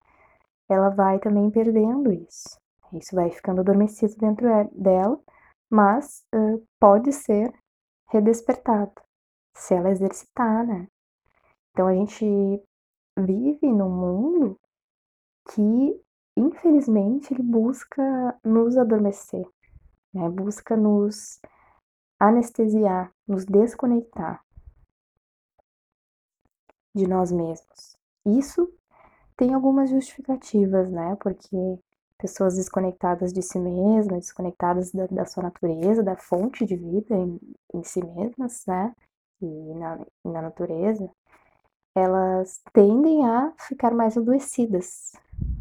[0.68, 2.60] ela vai também perdendo isso.
[2.92, 5.18] Isso vai ficando adormecido dentro dela,
[5.70, 7.52] mas uh, pode ser
[8.10, 8.92] redespertado
[9.56, 10.86] se ela exercitar, né?
[11.72, 12.24] Então a gente
[13.18, 14.60] vive num mundo
[15.50, 16.00] que,
[16.36, 19.46] infelizmente, ele busca nos adormecer,
[20.12, 20.28] né?
[20.28, 21.40] Busca nos
[22.20, 24.44] anestesiar, nos desconectar
[26.94, 27.96] de nós mesmos.
[28.26, 28.70] Isso
[29.36, 31.16] tem algumas justificativas, né?
[31.20, 31.56] Porque
[32.18, 37.40] pessoas desconectadas de si mesmas, desconectadas da, da sua natureza, da fonte de vida em,
[37.74, 38.94] em si mesmas, né?
[39.40, 41.10] E na, na natureza,
[41.94, 45.12] elas tendem a ficar mais adoecidas,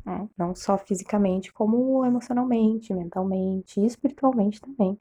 [0.05, 0.29] né?
[0.37, 4.99] não só fisicamente, como emocionalmente, mentalmente e espiritualmente também.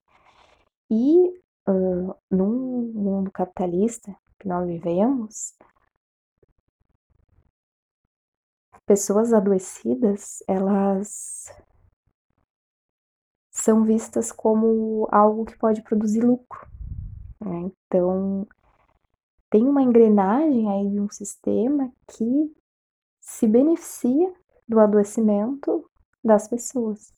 [0.90, 1.28] E
[1.68, 5.54] uh, num mundo capitalista que nós vivemos,
[8.86, 11.52] pessoas adoecidas, elas
[13.52, 16.66] são vistas como algo que pode produzir lucro.
[17.40, 17.70] Né?
[17.86, 18.48] Então,
[19.50, 22.56] tem uma engrenagem aí de um sistema que
[23.20, 24.32] se beneficia
[24.66, 25.90] do adoecimento
[26.22, 27.12] das pessoas.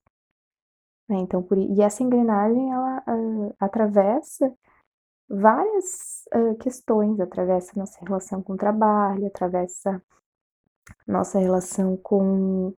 [1.09, 1.19] Né?
[1.19, 4.53] Então, por, e essa engrenagem ela uh, atravessa
[5.29, 10.03] várias uh, questões, atravessa nossa relação com o trabalho, atravessa
[11.07, 12.75] nossa relação com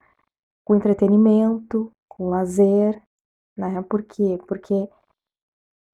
[0.67, 3.03] o entretenimento, com lazer,
[3.57, 3.83] né?
[3.83, 4.39] Por quê?
[4.47, 4.75] Porque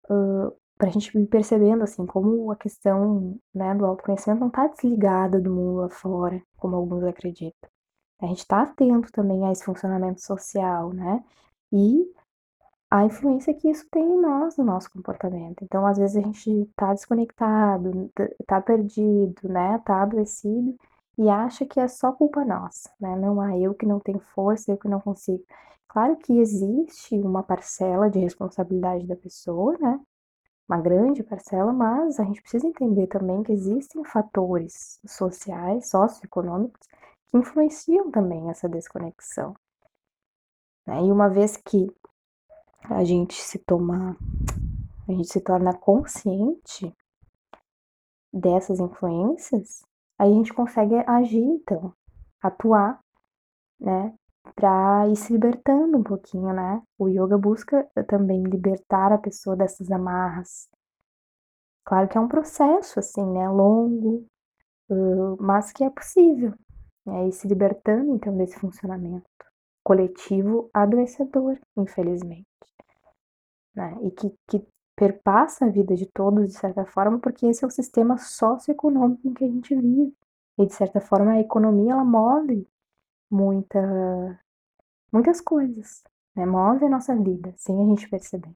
[0.08, 4.66] uh, para a gente ir percebendo assim como a questão né, do autoconhecimento não está
[4.66, 7.68] desligada do mundo lá fora, como alguns acreditam.
[8.22, 11.22] A gente está atento também a esse funcionamento social, né?
[11.70, 12.10] E
[12.90, 15.62] a influência que isso tem em nós, no nosso comportamento.
[15.62, 19.76] Então, às vezes a gente está desconectado, está perdido, né?
[19.76, 20.74] Está adoecido
[21.18, 23.16] e acha que é só culpa nossa, né?
[23.16, 25.44] Não, ah, eu que não tenho força, eu que não consigo.
[25.88, 30.00] Claro que existe uma parcela de responsabilidade da pessoa, né?
[30.70, 36.86] Uma grande parcela, mas a gente precisa entender também que existem fatores sociais, socioeconômicos,
[37.26, 39.52] que influenciam também essa desconexão.
[40.86, 41.06] Né?
[41.06, 41.92] E uma vez que
[42.84, 44.16] a gente se toma,
[45.08, 46.96] a gente se torna consciente
[48.32, 49.82] dessas influências,
[50.16, 51.92] aí a gente consegue agir, então,
[52.40, 53.00] atuar,
[53.80, 54.14] né,
[54.54, 56.82] para ir se libertando um pouquinho, né?
[56.98, 60.68] O yoga busca também libertar a pessoa dessas amarras.
[61.84, 64.26] Claro que é um processo, assim, né, longo,
[65.40, 66.54] mas que é possível,
[67.06, 69.26] né, ir se libertando, então, desse funcionamento
[69.82, 72.50] coletivo adoecedor, infelizmente
[73.74, 73.96] né?
[74.02, 74.66] E que, que
[74.96, 79.34] perpassa a vida de todos de certa forma, porque esse é o sistema socioeconômico em
[79.34, 80.14] que a gente vive.
[80.58, 82.66] E de certa forma a economia ela move
[83.30, 84.40] muita,
[85.12, 86.02] muitas coisas,
[86.34, 86.46] né?
[86.46, 88.54] Move a nossa vida sem a gente perceber.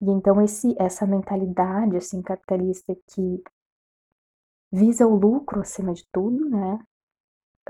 [0.00, 3.42] E então esse, essa mentalidade assim capitalista que
[4.72, 6.84] visa o lucro acima de tudo, né,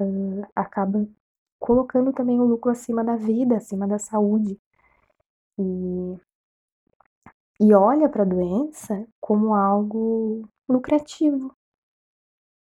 [0.01, 1.07] uh, acaba
[1.59, 4.59] colocando também o lucro acima da vida, acima da saúde.
[5.59, 6.19] E,
[7.61, 11.55] e olha para a doença como algo lucrativo,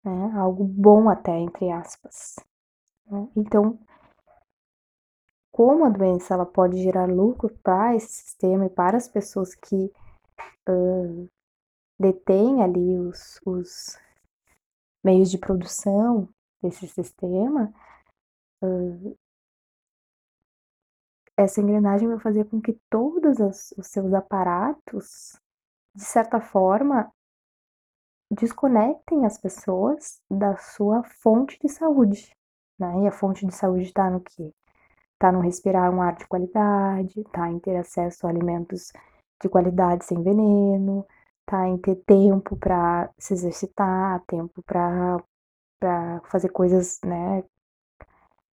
[0.09, 0.39] né?
[0.39, 2.35] algo bom até, entre aspas.
[3.05, 3.27] Né?
[3.35, 3.79] Então,
[5.51, 9.91] como a doença ela pode gerar lucro para esse sistema e para as pessoas que
[10.69, 11.29] uh,
[11.99, 13.97] detêm ali os, os
[15.03, 16.29] meios de produção
[16.61, 17.73] desse sistema,
[18.63, 19.17] uh,
[21.35, 25.39] essa engrenagem vai fazer com que todos os, os seus aparatos,
[25.93, 27.11] de certa forma,
[28.30, 32.36] desconectem as pessoas da sua fonte de saúde.
[32.78, 33.03] Né?
[33.03, 34.53] E a fonte de saúde está no quê?
[35.13, 38.91] Está no respirar um ar de qualidade, está em ter acesso a alimentos
[39.41, 41.05] de qualidade sem veneno,
[41.45, 47.43] tá em ter tempo para se exercitar, tempo para fazer coisas, né,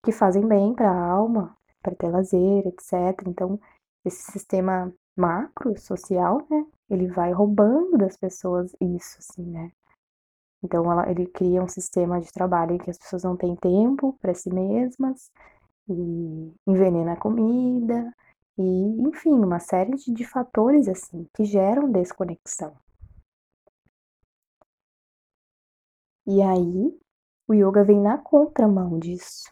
[0.05, 3.27] que fazem bem para a alma, para ter lazer, etc.
[3.27, 3.59] Então,
[4.05, 9.73] esse sistema macro social, né, ele vai roubando das pessoas isso, assim, né.
[10.63, 14.17] Então, ela, ele cria um sistema de trabalho em que as pessoas não têm tempo
[14.21, 15.31] para si mesmas
[15.89, 18.15] e envenena a comida
[18.57, 22.77] e, enfim, uma série de, de fatores assim que geram desconexão.
[26.27, 26.97] E aí,
[27.49, 29.51] o yoga vem na contramão disso.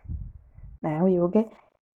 [0.81, 1.03] Né?
[1.03, 1.51] O yoga é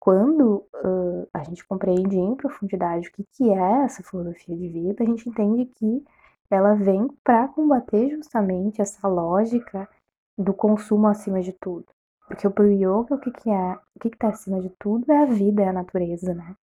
[0.02, 5.04] quando uh, a gente compreende em profundidade o que, que é essa filosofia de vida,
[5.04, 6.04] a gente entende que
[6.50, 9.88] ela vem para combater justamente essa lógica
[10.36, 11.86] do consumo acima de tudo.
[12.26, 13.78] Porque para o yoga, o que, que é?
[13.94, 16.56] O que está acima de tudo é a vida, é a natureza, né?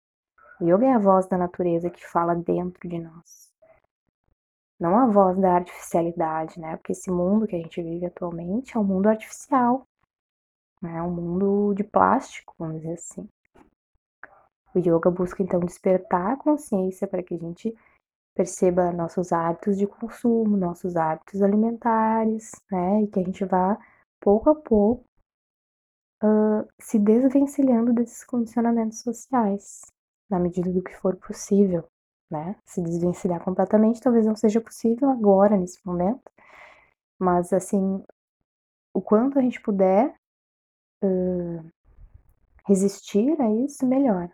[0.61, 3.53] O yoga é a voz da natureza que fala dentro de nós.
[4.81, 6.77] Não a voz da artificialidade, né?
[6.77, 9.87] Porque esse mundo que a gente vive atualmente é um mundo artificial.
[10.85, 13.29] É um mundo de plástico, vamos dizer assim.
[14.75, 17.75] O yoga busca então despertar a consciência para que a gente
[18.35, 23.03] perceba nossos hábitos de consumo, nossos hábitos alimentares, né?
[23.03, 23.77] E que a gente vá
[24.21, 25.05] pouco a pouco
[26.23, 29.81] uh, se desvencilhando desses condicionamentos sociais,
[30.31, 31.85] na medida do que for possível,
[32.31, 32.55] né?
[32.65, 36.31] Se desvencilhar completamente talvez não seja possível agora, nesse momento,
[37.19, 38.05] mas assim,
[38.95, 40.15] o quanto a gente puder
[41.03, 41.71] uh,
[42.67, 44.31] resistir a isso, melhor.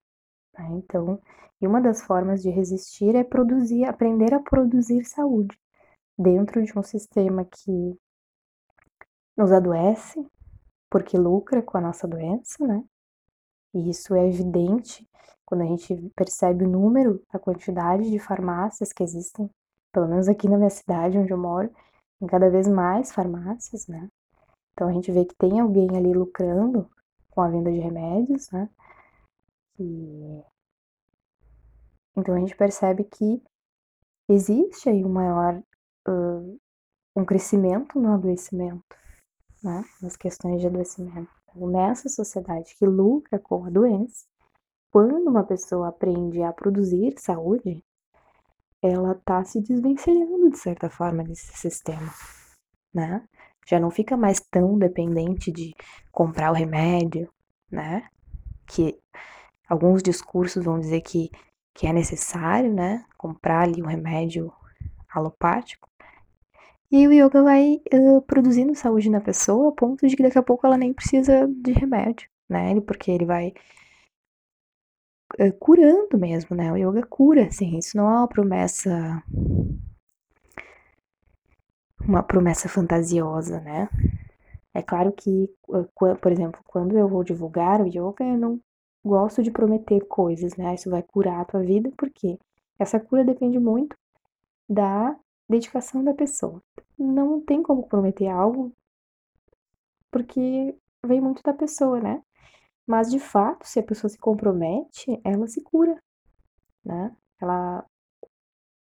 [0.59, 0.69] Né?
[0.73, 1.21] Então,
[1.61, 5.59] e uma das formas de resistir é produzir, aprender a produzir saúde
[6.19, 7.99] dentro de um sistema que
[9.37, 10.25] nos adoece,
[10.91, 12.85] porque lucra com a nossa doença, né?
[13.75, 15.09] E isso é evidente
[15.45, 19.51] quando a gente percebe o número, a quantidade de farmácias que existem,
[19.93, 21.71] pelo menos aqui na minha cidade onde eu moro,
[22.19, 24.09] tem cada vez mais farmácias, né?
[24.75, 26.91] Então a gente vê que tem alguém ali lucrando
[27.31, 28.69] com a venda de remédios, né?
[29.79, 30.43] E
[32.17, 33.43] então a gente percebe que
[34.29, 35.61] existe aí um maior
[36.09, 36.61] uh,
[37.17, 38.97] um crescimento no adoecimento,
[39.63, 39.85] né?
[40.03, 41.31] Nas questões de adoecimento.
[41.49, 44.25] Então, nessa sociedade que lucra com a doença,
[44.91, 47.85] quando uma pessoa aprende a produzir saúde,
[48.83, 52.13] ela está se desvencilhando de certa forma desse sistema,
[52.93, 53.27] né?
[53.67, 55.75] Já não fica mais tão dependente de
[56.13, 57.29] comprar o remédio,
[57.71, 58.09] né?
[58.67, 58.99] Que
[59.69, 61.31] alguns discursos vão dizer que,
[61.75, 63.05] que é necessário, né?
[63.17, 64.53] Comprar ali um remédio
[65.13, 65.89] alopático.
[66.91, 70.43] E o yoga vai uh, produzindo saúde na pessoa a ponto de que daqui a
[70.43, 72.81] pouco ela nem precisa de remédio, né?
[72.83, 73.53] Porque ele vai
[75.59, 76.73] curando mesmo, né?
[76.73, 79.23] O yoga cura, assim, isso não é uma promessa
[82.07, 83.89] uma promessa fantasiosa, né?
[84.73, 85.49] É claro que,
[85.97, 88.61] por exemplo, quando eu vou divulgar o yoga, eu não
[89.05, 90.75] gosto de prometer coisas, né?
[90.75, 92.39] Isso vai curar a tua vida, porque
[92.79, 93.97] essa cura depende muito
[94.69, 95.17] da
[95.49, 96.61] dedicação da pessoa.
[96.99, 98.73] Não tem como prometer algo,
[100.11, 100.77] porque
[101.07, 102.23] vem muito da pessoa, né?
[102.87, 105.97] Mas de fato, se a pessoa se compromete, ela se cura,
[106.85, 107.15] né?
[107.41, 107.85] Ela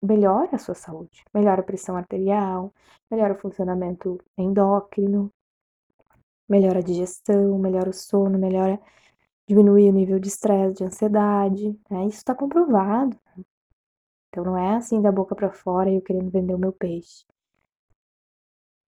[0.02, 2.74] melhora a sua saúde, melhora a pressão arterial,
[3.10, 5.32] melhora o funcionamento endócrino,
[6.48, 8.80] melhora a digestão, melhora o sono, melhora
[9.48, 12.06] diminuir o nível de estresse, de ansiedade, né?
[12.06, 13.18] Isso está comprovado.
[14.30, 17.26] Então não é assim da boca para fora eu querendo vender o meu peixe.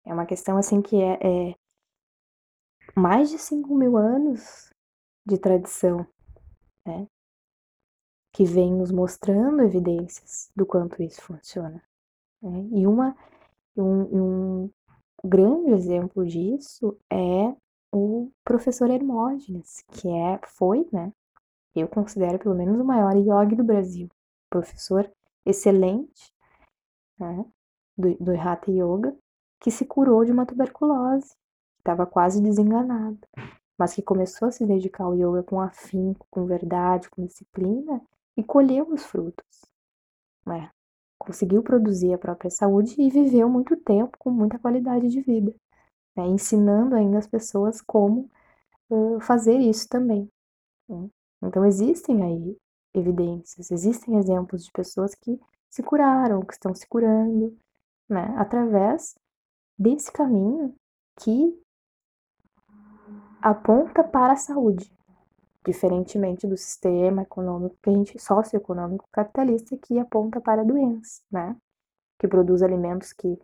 [0.04, 1.54] É uma questão assim que é, é
[2.94, 4.72] mais de 5 mil anos
[5.26, 6.06] de tradição,
[6.86, 7.06] né?
[8.36, 11.82] Que vem nos mostrando evidências do quanto isso funciona.
[12.42, 12.68] Né?
[12.70, 13.16] E uma,
[13.74, 14.70] um, um
[15.24, 17.56] grande exemplo disso é
[17.90, 21.14] o professor Hermógenes, que é, foi, né?
[21.74, 24.06] Eu considero pelo menos o maior yogi do Brasil.
[24.50, 25.10] Professor
[25.46, 26.30] excelente,
[27.18, 27.42] né?
[27.96, 29.16] Do, do Hatha Yoga,
[29.62, 31.34] que se curou de uma tuberculose,
[31.78, 33.18] estava quase desenganado.
[33.78, 38.02] mas que começou a se dedicar ao yoga com afinco, com verdade, com disciplina
[38.36, 39.64] e colheu os frutos,
[40.44, 40.70] né?
[41.18, 45.54] Conseguiu produzir a própria saúde e viveu muito tempo com muita qualidade de vida,
[46.14, 46.26] né?
[46.26, 48.30] ensinando ainda as pessoas como
[48.90, 50.30] uh, fazer isso também.
[50.88, 51.08] Né?
[51.42, 52.56] Então existem aí
[52.94, 57.56] evidências, existem exemplos de pessoas que se curaram, que estão se curando,
[58.08, 58.34] né?
[58.38, 59.14] Através
[59.78, 60.74] desse caminho
[61.18, 61.60] que
[63.42, 64.90] aponta para a saúde,
[65.66, 71.56] diferentemente do sistema econômico que a gente socioeconômico capitalista que aponta para a doença, né?
[72.18, 73.38] Que produz alimentos que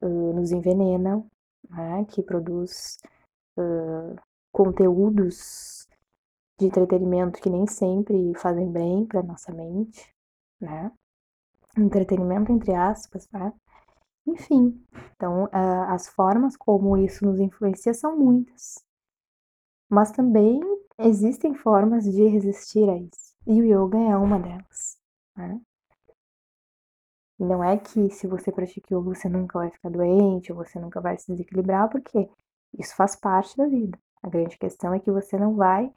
[0.00, 1.26] uh, nos envenenam,
[1.68, 2.04] né?
[2.04, 2.98] Que produz
[3.58, 4.14] uh,
[4.52, 5.88] conteúdos
[6.58, 10.14] de entretenimento que nem sempre fazem bem para nossa mente,
[10.60, 10.92] né?
[11.76, 13.52] Entretenimento entre aspas, né?
[14.26, 14.80] Enfim,
[15.16, 18.82] então uh, as formas como isso nos influencia são muitas,
[19.90, 20.60] mas também
[20.98, 23.34] existem formas de resistir a isso.
[23.46, 24.98] E o yoga é uma delas.
[25.36, 25.60] Né?
[27.38, 31.00] Não é que se você pratica yoga você nunca vai ficar doente ou você nunca
[31.00, 32.28] vai se desequilibrar, porque
[32.78, 33.98] isso faz parte da vida.
[34.22, 35.92] A grande questão é que você não vai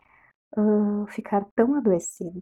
[0.58, 2.42] uh, ficar tão adoecido.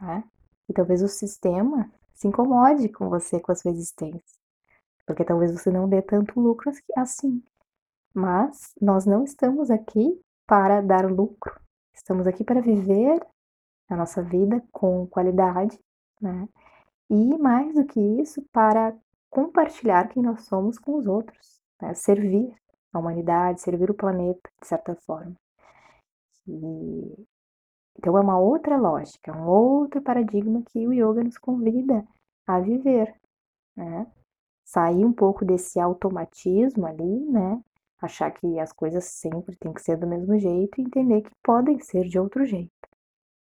[0.00, 0.24] Né?
[0.68, 4.38] E talvez o sistema se incomode com você, com a sua existência.
[5.06, 7.42] Porque talvez você não dê tanto lucro assim.
[8.14, 11.60] Mas nós não estamos aqui para dar lucro.
[11.92, 13.20] Estamos aqui para viver
[13.88, 15.78] a nossa vida com qualidade,
[16.20, 16.48] né?
[17.10, 18.96] E mais do que isso, para
[19.30, 21.94] compartilhar quem nós somos com os outros, né?
[21.94, 22.54] servir
[22.92, 25.34] a humanidade, servir o planeta, de certa forma.
[26.48, 27.26] E...
[27.98, 32.06] Então é uma outra lógica, um outro paradigma que o yoga nos convida
[32.46, 33.14] a viver,
[33.74, 34.06] né?
[34.64, 37.62] Sair um pouco desse automatismo ali, né?
[38.06, 41.78] Achar que as coisas sempre têm que ser do mesmo jeito e entender que podem
[41.80, 42.72] ser de outro jeito.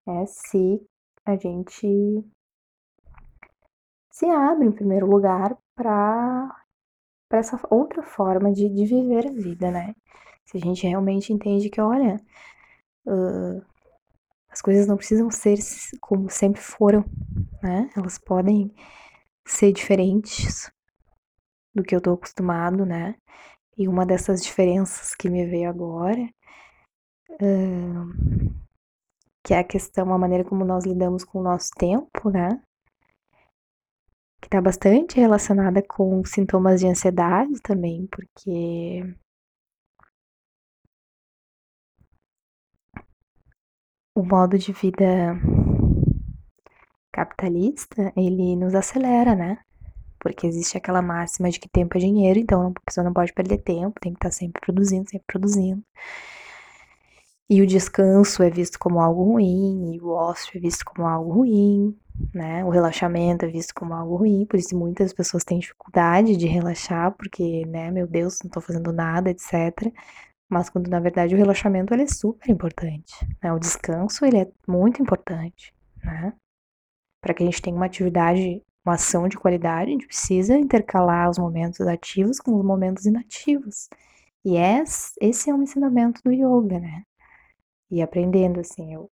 [0.07, 0.81] É se
[1.25, 2.25] a gente
[4.11, 6.63] se abre em primeiro lugar para
[7.29, 9.95] para essa outra forma de, de viver a vida, né?
[10.45, 12.21] Se a gente realmente entende que, olha,
[13.07, 13.65] uh,
[14.51, 15.57] as coisas não precisam ser
[15.99, 17.03] como sempre foram,
[17.63, 17.89] né?
[17.97, 18.71] Elas podem
[19.47, 20.71] ser diferentes
[21.75, 23.15] do que eu tô acostumado, né?
[23.77, 26.21] E uma dessas diferenças que me veio agora,
[27.31, 28.53] uh,
[29.45, 32.63] que é a questão, a maneira como nós lidamos com o nosso tempo, né?
[34.41, 39.03] Que está bastante relacionada com sintomas de ansiedade também, porque
[44.15, 45.35] o modo de vida
[47.13, 49.59] capitalista, ele nos acelera, né?
[50.23, 53.59] Porque existe aquela máxima de que tempo é dinheiro, então a pessoa não pode perder
[53.59, 55.83] tempo, tem que estar sempre produzindo, sempre produzindo.
[57.51, 61.33] E o descanso é visto como algo ruim, e o ócio é visto como algo
[61.33, 61.99] ruim,
[62.33, 62.65] né?
[62.65, 67.13] O relaxamento é visto como algo ruim, por isso muitas pessoas têm dificuldade de relaxar,
[67.13, 69.93] porque, né, meu Deus, não tô fazendo nada, etc.
[70.49, 73.53] Mas quando na verdade o relaxamento ele é super importante, né?
[73.53, 76.33] O descanso ele é muito importante, né?
[77.21, 81.31] Para que a gente tenha uma atividade uma ação de qualidade, a gente precisa intercalar
[81.31, 83.89] os momentos ativos com os momentos inativos.
[84.45, 84.57] E
[85.21, 87.05] esse é um ensinamento do yoga, né?
[87.91, 89.11] E aprendendo assim, eu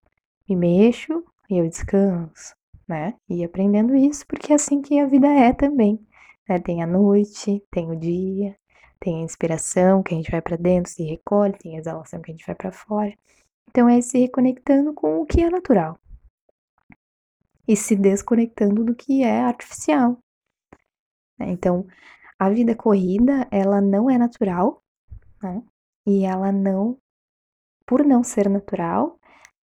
[0.49, 2.55] me mexo e eu descanso,
[2.87, 3.13] né?
[3.29, 5.99] E aprendendo isso, porque é assim que a vida é também.
[6.47, 6.59] Né?
[6.59, 8.55] Tem a noite, tem o dia,
[8.99, 12.31] tem a inspiração que a gente vai para dentro, se recolhe, tem a exalação que
[12.31, 13.13] a gente vai para fora.
[13.69, 15.99] Então é se reconectando com o que é natural
[17.69, 20.17] e se desconectando do que é artificial.
[21.37, 21.51] Né?
[21.51, 21.85] Então,
[22.39, 24.83] a vida corrida, ela não é natural,
[25.39, 25.61] né?
[26.03, 26.97] E ela não,
[27.85, 29.19] por não ser natural,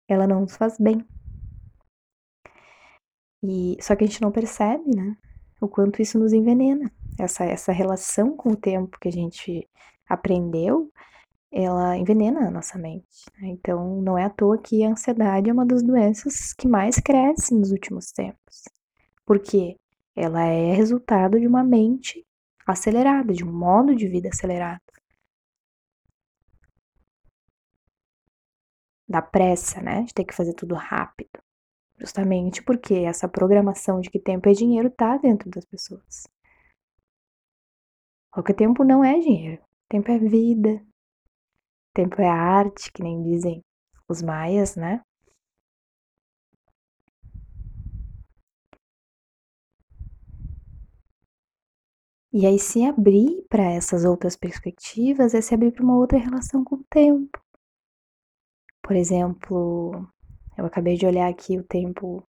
[0.09, 1.07] ela não nos faz bem.
[3.41, 5.17] E só que a gente não percebe, né?
[5.61, 6.91] O quanto isso nos envenena.
[7.17, 9.69] Essa essa relação com o tempo que a gente
[10.09, 10.91] aprendeu
[11.53, 13.27] ela envenena a nossa mente.
[13.39, 13.49] Né?
[13.49, 17.55] Então, não é à toa que a ansiedade é uma das doenças que mais cresce
[17.55, 18.65] nos últimos tempos.
[19.27, 19.77] Porque
[20.17, 22.27] ela é resultado de uma mente
[22.67, 24.81] acelerada, de um modo de vida acelerado.
[29.07, 30.05] Da pressa, né?
[30.05, 31.39] De ter que fazer tudo rápido.
[31.99, 36.27] Justamente porque essa programação de que tempo é dinheiro está dentro das pessoas.
[38.33, 39.63] Porque tempo não é dinheiro.
[39.89, 40.83] Tempo é vida,
[41.95, 43.63] Tempo é arte, que nem dizem
[44.09, 45.03] os maias, né?
[52.35, 56.65] E aí se abrir para essas outras perspectivas é se abrir para uma outra relação
[56.65, 57.39] com o tempo.
[58.83, 60.09] Por exemplo,
[60.57, 62.27] eu acabei de olhar aqui o tempo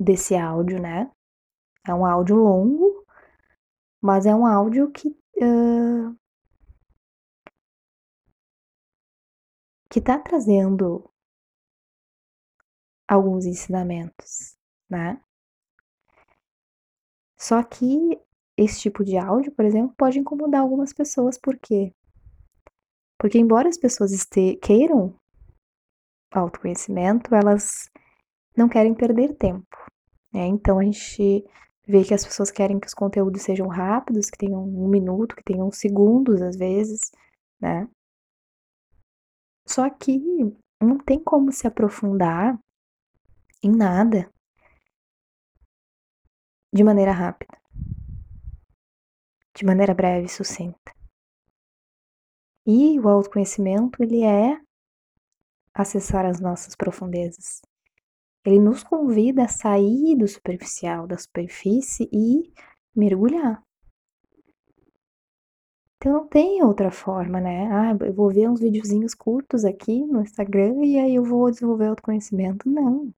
[0.00, 1.08] desse áudio, né?
[1.86, 3.06] É um áudio longo,
[4.02, 6.16] mas é um áudio que uh,
[9.96, 11.10] que tá trazendo
[13.08, 14.54] alguns ensinamentos,
[14.90, 15.18] né?
[17.34, 18.20] Só que
[18.58, 21.94] esse tipo de áudio, por exemplo, pode incomodar algumas pessoas, por quê?
[23.18, 25.18] Porque embora as pessoas este queiram
[26.30, 27.90] autoconhecimento, elas
[28.54, 29.78] não querem perder tempo,
[30.30, 30.46] né?
[30.46, 31.42] Então a gente
[31.88, 35.42] vê que as pessoas querem que os conteúdos sejam rápidos, que tenham um minuto, que
[35.42, 37.00] tenham segundos às vezes,
[37.58, 37.88] né?
[39.66, 40.18] Só que
[40.80, 42.58] não tem como se aprofundar
[43.62, 44.30] em nada
[46.72, 47.58] de maneira rápida,
[49.54, 50.94] de maneira breve e sucinta.
[52.66, 54.60] E o autoconhecimento, ele é
[55.72, 57.62] acessar as nossas profundezas.
[58.44, 62.52] Ele nos convida a sair do superficial, da superfície e
[62.94, 63.65] mergulhar.
[66.06, 67.66] Então não tem outra forma, né?
[67.66, 71.88] Ah, eu vou ver uns videozinhos curtos aqui no Instagram e aí eu vou desenvolver
[71.88, 72.70] autoconhecimento.
[72.70, 73.12] Não.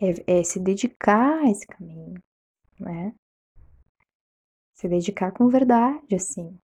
[0.00, 2.22] É, é se dedicar a esse caminho,
[2.78, 3.12] né?
[4.74, 6.56] Se dedicar com verdade, assim.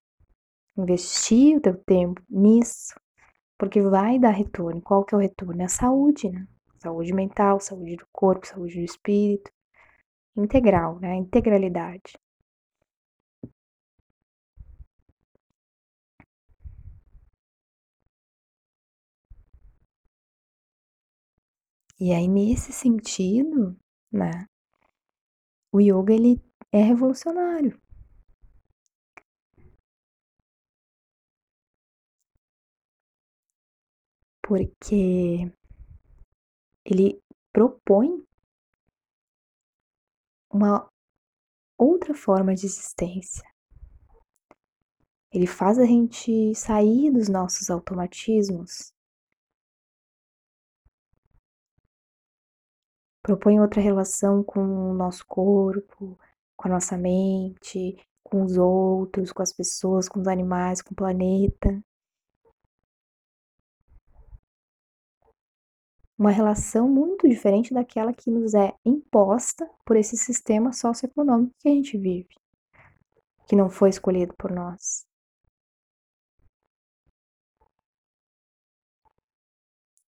[0.79, 2.95] Investir o teu tempo nisso,
[3.59, 4.81] porque vai dar retorno.
[4.81, 5.63] Qual que é o retorno?
[5.63, 6.47] É a saúde, né?
[6.79, 9.51] Saúde mental, saúde do corpo, saúde do espírito.
[10.37, 11.17] Integral, né?
[11.17, 12.13] Integralidade.
[22.07, 23.75] E aí, nesse sentido,
[24.13, 24.47] né,
[25.73, 26.39] o yoga ele
[26.71, 27.81] é revolucionário.
[34.47, 35.51] Porque
[36.85, 37.19] ele
[37.51, 38.23] propõe
[40.53, 40.87] uma
[41.79, 43.51] outra forma de existência.
[45.33, 48.94] Ele faz a gente sair dos nossos automatismos
[53.25, 56.19] propõe outra relação com o nosso corpo,
[56.55, 60.95] com a nossa mente, com os outros, com as pessoas, com os animais, com o
[60.95, 61.83] planeta.
[66.19, 71.73] Uma relação muito diferente daquela que nos é imposta por esse sistema socioeconômico que a
[71.73, 72.37] gente vive,
[73.49, 75.07] que não foi escolhido por nós.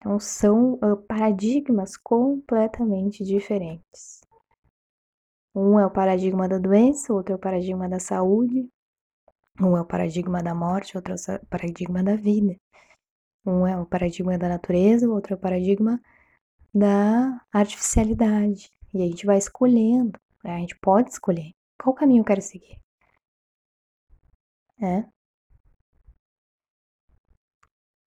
[0.07, 4.21] Então, são uh, paradigmas completamente diferentes.
[5.53, 8.71] Um é o paradigma da doença, outro é o paradigma da saúde,
[9.61, 12.55] um é o paradigma da morte, outro é o paradigma da vida.
[13.45, 16.01] Um é o paradigma da natureza, outro é o paradigma
[16.73, 18.71] da artificialidade.
[18.95, 20.55] E a gente vai escolhendo, né?
[20.55, 21.53] a gente pode escolher
[21.83, 22.79] qual caminho eu quero seguir.
[24.81, 25.16] É.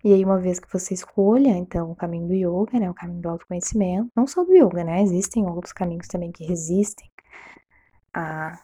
[0.04, 3.22] E aí, uma vez que você escolha, então, o caminho do yoga, né, o caminho
[3.22, 7.10] do autoconhecimento, não só do yoga, né, existem outros caminhos também que resistem
[8.14, 8.64] a,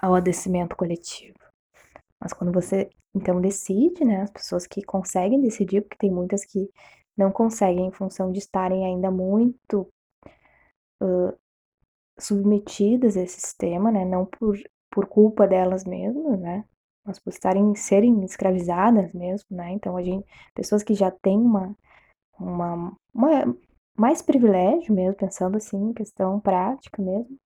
[0.00, 1.38] ao adoecimento coletivo.
[2.18, 6.68] Mas quando você, então, decide, né, as pessoas que conseguem decidir, porque tem muitas que
[7.16, 9.88] não conseguem em função de estarem ainda muito
[11.00, 11.32] uh,
[12.18, 14.58] submetidas a esse sistema, né, não por,
[14.90, 16.64] por culpa delas mesmas, né,
[17.18, 19.72] por estarem serem escravizadas mesmo, né?
[19.72, 21.74] Então a gente, pessoas que já têm uma,
[22.38, 23.56] uma, uma
[23.96, 27.38] mais privilégio mesmo, pensando assim, questão prática mesmo,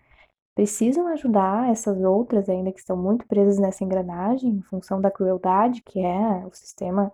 [0.54, 5.82] precisam ajudar essas outras ainda que estão muito presas nessa engrenagem em função da crueldade
[5.82, 7.12] que é o sistema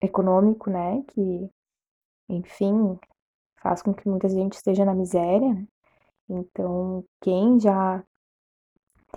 [0.00, 1.02] econômico, né?
[1.08, 1.50] Que,
[2.28, 2.98] enfim,
[3.60, 5.66] faz com que muita gente esteja na miséria, né?
[6.28, 8.04] Então, quem já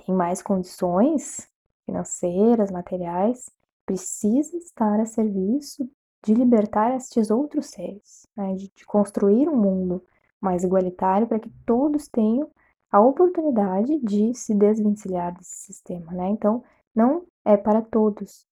[0.05, 1.48] tem mais condições
[1.89, 3.49] financeiras, materiais,
[3.85, 5.89] precisa estar a serviço
[6.23, 10.03] de libertar estes outros seres, né, de, de construir um mundo
[10.39, 12.49] mais igualitário para que todos tenham
[12.91, 16.27] a oportunidade de se desvencilhar desse sistema, né?
[16.29, 16.63] Então,
[16.95, 18.47] não é para todos,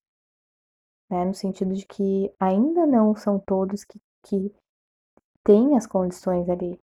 [1.10, 1.24] né?
[1.24, 4.54] No sentido de que ainda não são todos que, que
[5.42, 6.80] têm as condições ali,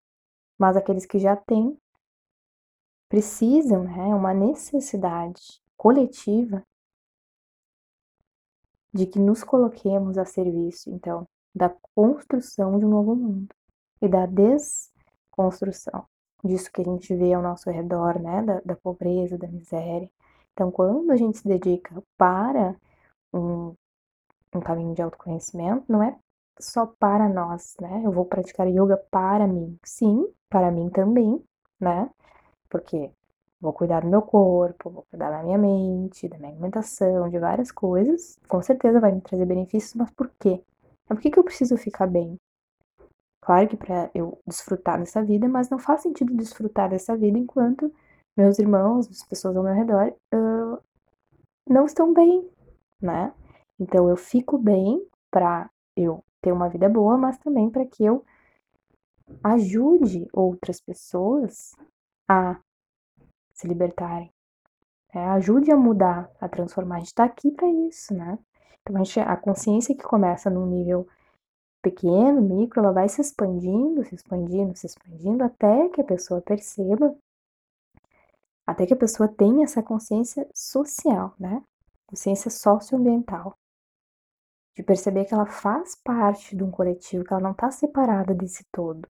[0.58, 1.78] mas aqueles que já têm
[3.08, 4.10] precisam, né?
[4.10, 6.64] É uma necessidade coletiva
[8.94, 13.54] de que nos coloquemos a serviço, então, da construção de um novo mundo
[14.02, 16.06] e da desconstrução
[16.44, 20.10] disso que a gente vê ao nosso redor, né, da, da pobreza, da miséria.
[20.54, 22.76] Então, quando a gente se dedica para
[23.34, 23.76] um
[24.58, 26.18] um caminho de autoconhecimento não é
[26.60, 28.02] só para nós, né?
[28.06, 29.78] Eu vou praticar yoga para mim.
[29.84, 31.44] Sim, para mim também,
[31.80, 32.10] né?
[32.70, 33.12] Porque
[33.66, 37.72] vou cuidar do meu corpo, vou cuidar da minha mente, da minha alimentação, de várias
[37.72, 38.38] coisas.
[38.48, 40.62] Com certeza vai me trazer benefícios, mas por quê?
[41.10, 42.38] É por que, que eu preciso ficar bem?
[43.42, 47.92] Claro que para eu desfrutar dessa vida, mas não faz sentido desfrutar dessa vida enquanto
[48.38, 50.78] meus irmãos, as pessoas ao meu redor, uh,
[51.68, 52.50] não estão bem,
[53.02, 53.34] né?
[53.80, 58.24] Então eu fico bem para eu ter uma vida boa, mas também para que eu
[59.44, 61.76] ajude outras pessoas
[62.30, 62.60] a
[63.56, 64.32] se libertarem.
[65.14, 65.26] Né?
[65.30, 66.98] Ajude a mudar, a transformar.
[66.98, 68.38] A gente está aqui para isso, né?
[68.82, 71.08] Então a, gente, a consciência que começa num nível
[71.82, 77.16] pequeno, micro, ela vai se expandindo, se expandindo, se expandindo, até que a pessoa perceba,
[78.68, 81.64] até que a pessoa tenha essa consciência social, né?
[82.08, 83.58] Consciência socioambiental
[84.76, 88.66] de perceber que ela faz parte de um coletivo, que ela não está separada desse
[88.72, 89.08] todo.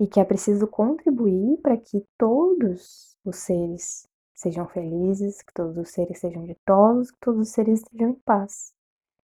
[0.00, 5.90] E que é preciso contribuir para que todos os seres sejam felizes, que todos os
[5.90, 8.72] seres sejam ditosos, que todos os seres estejam em paz,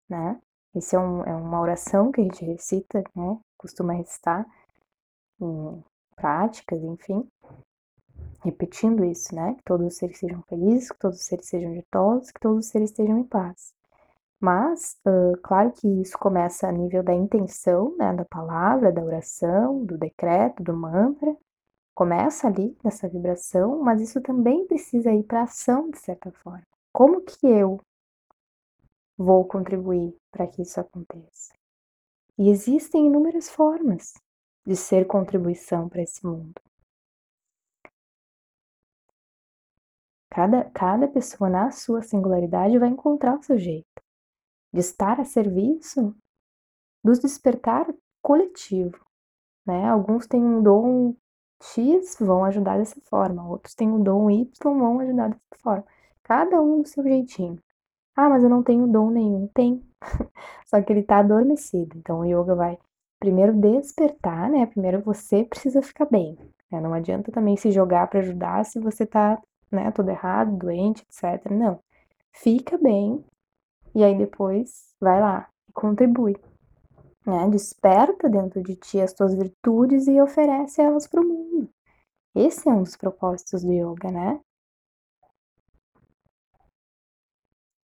[0.08, 0.40] né?
[0.74, 3.38] Esse é, um, é uma oração que a gente recita, né?
[3.56, 4.44] Costuma recitar
[5.40, 5.84] em
[6.16, 7.24] práticas, enfim,
[8.42, 9.54] repetindo isso, né?
[9.54, 12.70] Que todos os seres sejam felizes, que todos os seres sejam ditosos, que todos os
[12.72, 13.75] seres estejam em paz.
[14.40, 18.12] Mas, uh, claro que isso começa a nível da intenção, né?
[18.14, 21.34] Da palavra, da oração, do decreto, do mantra.
[21.94, 26.62] Começa ali nessa vibração, mas isso também precisa ir para ação, de certa forma.
[26.92, 27.80] Como que eu
[29.16, 31.54] vou contribuir para que isso aconteça?
[32.38, 34.12] E existem inúmeras formas
[34.66, 36.60] de ser contribuição para esse mundo.
[40.30, 44.05] Cada, cada pessoa, na sua singularidade, vai encontrar o seu jeito
[44.72, 46.14] de estar a serviço
[47.04, 47.86] do despertar
[48.22, 49.04] coletivo.
[49.66, 49.88] Né?
[49.88, 51.14] Alguns têm um dom
[51.62, 55.84] X, vão ajudar dessa forma, outros têm um dom Y, vão ajudar dessa forma.
[56.22, 57.58] Cada um do seu jeitinho.
[58.16, 59.46] Ah, mas eu não tenho dom nenhum.
[59.48, 59.82] Tem.
[60.66, 61.96] Só que ele está adormecido.
[61.98, 62.78] Então o yoga vai
[63.20, 64.66] primeiro despertar, né?
[64.66, 66.36] Primeiro você precisa ficar bem.
[66.70, 66.80] Né?
[66.80, 69.40] Não adianta também se jogar para ajudar se você está
[69.70, 71.50] né, tudo errado, doente, etc.
[71.50, 71.78] Não.
[72.32, 73.24] Fica bem
[73.96, 76.36] e aí depois vai lá e contribui.
[77.26, 77.48] Né?
[77.48, 81.70] Desperta dentro de ti as tuas virtudes e oferece elas para o mundo.
[82.34, 84.38] Esse é um dos propósitos do yoga, né?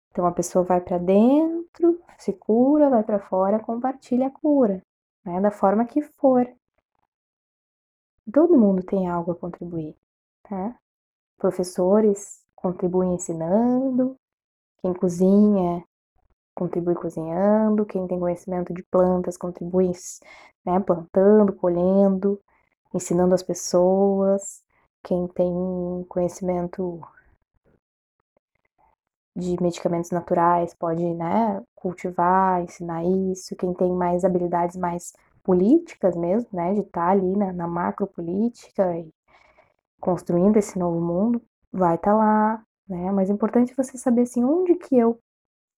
[0.10, 4.82] Então a pessoa vai para dentro, se cura, vai para fora, compartilha a cura,
[5.24, 5.40] né?
[5.40, 6.52] Da forma que for.
[8.34, 9.96] Todo mundo tem algo a contribuir,
[10.42, 10.76] tá?
[11.38, 14.16] Professores contribuem ensinando,
[14.82, 15.86] quem cozinha
[16.62, 19.92] contribui cozinhando, quem tem conhecimento de plantas contribui
[20.64, 22.40] né, plantando, colhendo,
[22.94, 24.62] ensinando as pessoas,
[25.02, 25.52] quem tem
[26.08, 27.02] conhecimento
[29.36, 36.48] de medicamentos naturais pode né, cultivar, ensinar isso, quem tem mais habilidades mais políticas mesmo,
[36.54, 39.12] né, de estar ali na, na macropolítica e
[40.00, 41.42] construindo esse novo mundo,
[41.74, 43.12] vai estar tá lá, né?
[43.12, 45.20] Mas é importante você saber assim onde que eu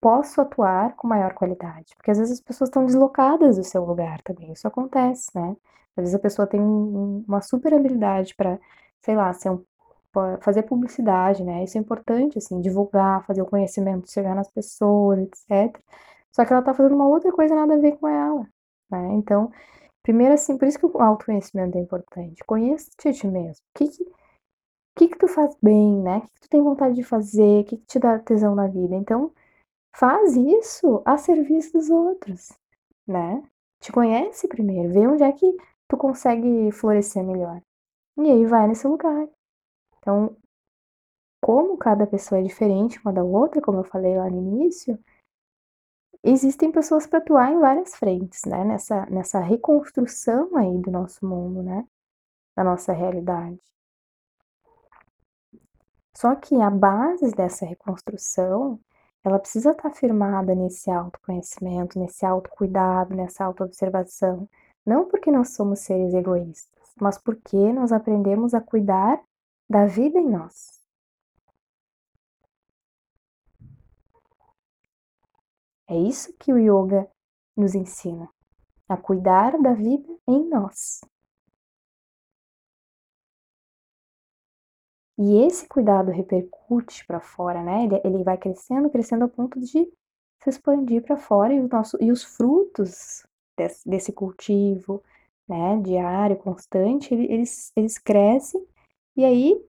[0.04, 4.22] posso atuar com maior qualidade, porque às vezes as pessoas estão deslocadas do seu lugar
[4.22, 5.56] também, isso acontece, né?
[5.96, 8.60] Às vezes a pessoa tem um, uma super habilidade para,
[9.02, 9.64] sei lá, ser um,
[10.42, 11.64] fazer publicidade, né?
[11.64, 15.80] Isso é importante, assim, divulgar, fazer o conhecimento chegar nas pessoas, etc.
[16.32, 18.48] Só que ela tá fazendo uma outra coisa nada a ver com ela,
[18.92, 19.14] né?
[19.14, 19.52] Então,
[20.04, 22.44] Primeiro, assim, por isso que o autoconhecimento é importante.
[22.46, 23.64] Conheça-te a ti mesmo.
[23.74, 24.06] O que que,
[24.96, 26.18] que que tu faz bem, né?
[26.18, 27.62] O que, que tu tem vontade de fazer?
[27.62, 28.96] O que, que te dá tesão na vida?
[28.96, 29.32] Então,
[29.96, 32.52] faz isso a serviço dos outros,
[33.08, 33.44] né?
[33.80, 35.46] Te conhece primeiro, vê onde é que
[35.88, 37.62] tu consegue florescer melhor.
[38.18, 39.28] E aí vai nesse lugar.
[39.98, 40.36] Então,
[41.42, 44.98] como cada pessoa é diferente uma da outra, como eu falei lá no início,
[46.24, 48.64] existem pessoas para atuar em várias frentes, né?
[48.64, 51.86] Nessa, nessa reconstrução aí do nosso mundo, né?
[52.56, 53.62] Da nossa realidade.
[56.16, 58.80] Só que a base dessa reconstrução,
[59.24, 64.50] ela precisa estar tá firmada nesse autoconhecimento, nesse autocuidado, nessa autoobservação.
[64.86, 69.22] Não porque nós somos seres egoístas, mas porque nós aprendemos a cuidar
[69.70, 70.82] da vida em nós.
[75.88, 77.10] É isso que o yoga
[77.56, 78.30] nos ensina,
[78.90, 81.02] a cuidar da vida em nós.
[85.26, 87.86] E esse cuidado repercute para fora, né?
[87.86, 89.90] Ele, ele vai crescendo, crescendo ao ponto de se
[90.50, 93.26] expandir para fora e, o nosso, e os frutos
[93.58, 95.02] desse, desse cultivo,
[95.48, 98.68] né, diário, constante, eles, eles crescem
[99.16, 99.66] e aí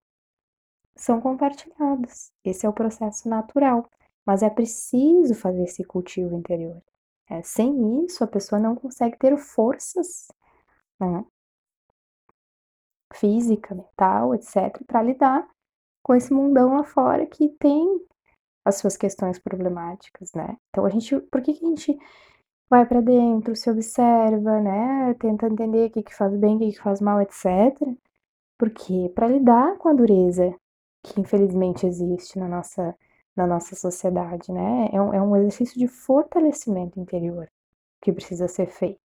[0.97, 2.33] são compartilhados.
[2.45, 3.89] Esse é o processo natural.
[4.27, 6.83] Mas é preciso fazer esse cultivo interior.
[7.31, 10.27] É, sem isso, a pessoa não consegue ter forças
[10.99, 11.25] né,
[13.15, 15.47] física, mental, etc., para lidar
[16.03, 18.01] com esse mundão lá fora que tem
[18.65, 20.57] as suas questões problemáticas, né?
[20.71, 21.99] Então a gente, por que, que a gente
[22.69, 25.15] vai para dentro, se observa, né?
[25.15, 27.47] Tenta entender o que, que faz bem, o que, que faz mal, etc.
[28.59, 30.55] Porque para lidar com a dureza
[31.03, 32.97] que infelizmente existe na nossa,
[33.37, 34.89] na nossa sociedade, né?
[34.93, 37.49] É um, é um exercício de fortalecimento interior
[38.01, 39.01] que precisa ser feito.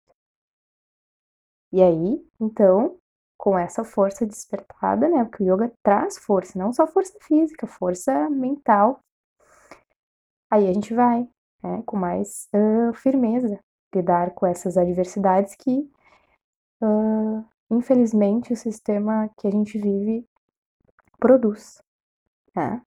[1.72, 2.98] E aí, então,
[3.38, 5.24] com essa força despertada, né?
[5.26, 9.00] Porque o yoga traz força, não só força física, força mental.
[10.50, 11.28] Aí a gente vai,
[11.62, 13.60] né, com mais uh, firmeza
[13.94, 15.90] lidar com essas adversidades que,
[16.82, 20.26] uh, infelizmente, o sistema que a gente vive
[21.20, 21.82] produz.
[22.56, 22.82] Né?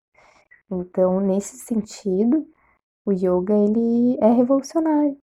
[0.70, 2.46] Então, nesse sentido,
[3.04, 5.16] o yoga ele é revolucionário.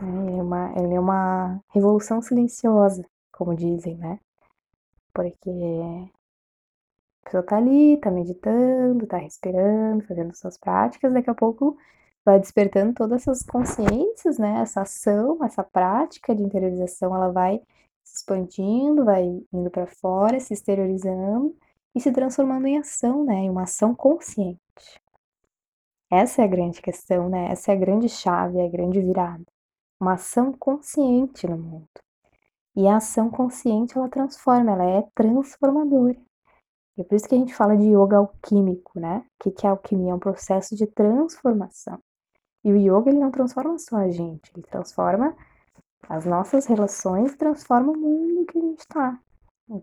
[0.00, 0.26] Né?
[0.26, 4.18] Ele, é uma, ele é uma revolução silenciosa, como dizem, né?
[5.14, 5.50] Porque
[7.22, 11.76] a pessoa tá ali, tá meditando, tá respirando, fazendo suas práticas, daqui a pouco
[12.24, 14.60] vai despertando todas essas consciências, né?
[14.62, 17.60] Essa ação, essa prática de interiorização, ela vai
[18.02, 21.56] se expandindo, vai indo para fora, se exteriorizando
[21.94, 23.34] e se transformando em ação, né?
[23.36, 24.60] Em uma ação consciente.
[26.10, 27.50] Essa é a grande questão, né?
[27.50, 29.44] Essa é a grande chave, a grande virada.
[30.00, 32.03] Uma ação consciente no mundo.
[32.76, 36.20] E a ação consciente, ela transforma, ela é transformadora.
[36.96, 39.18] E é por isso que a gente fala de yoga alquímico, né?
[39.18, 40.12] O que, que é alquimia?
[40.12, 41.98] É um processo de transformação.
[42.64, 45.36] E o yoga, ele não transforma só a gente, ele transforma
[46.08, 49.20] as nossas relações, transforma o mundo que a gente está.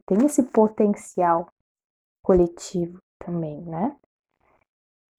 [0.05, 1.47] Tem esse potencial
[2.23, 3.95] coletivo também, né?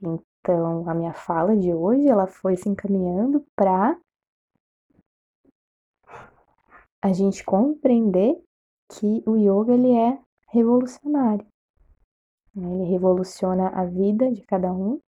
[0.01, 3.97] Então, a minha fala de hoje, ela foi se encaminhando para
[7.03, 8.41] a gente compreender
[8.89, 11.45] que o yoga ele é revolucionário.
[12.55, 12.73] Né?
[12.75, 15.01] Ele revoluciona a vida de cada um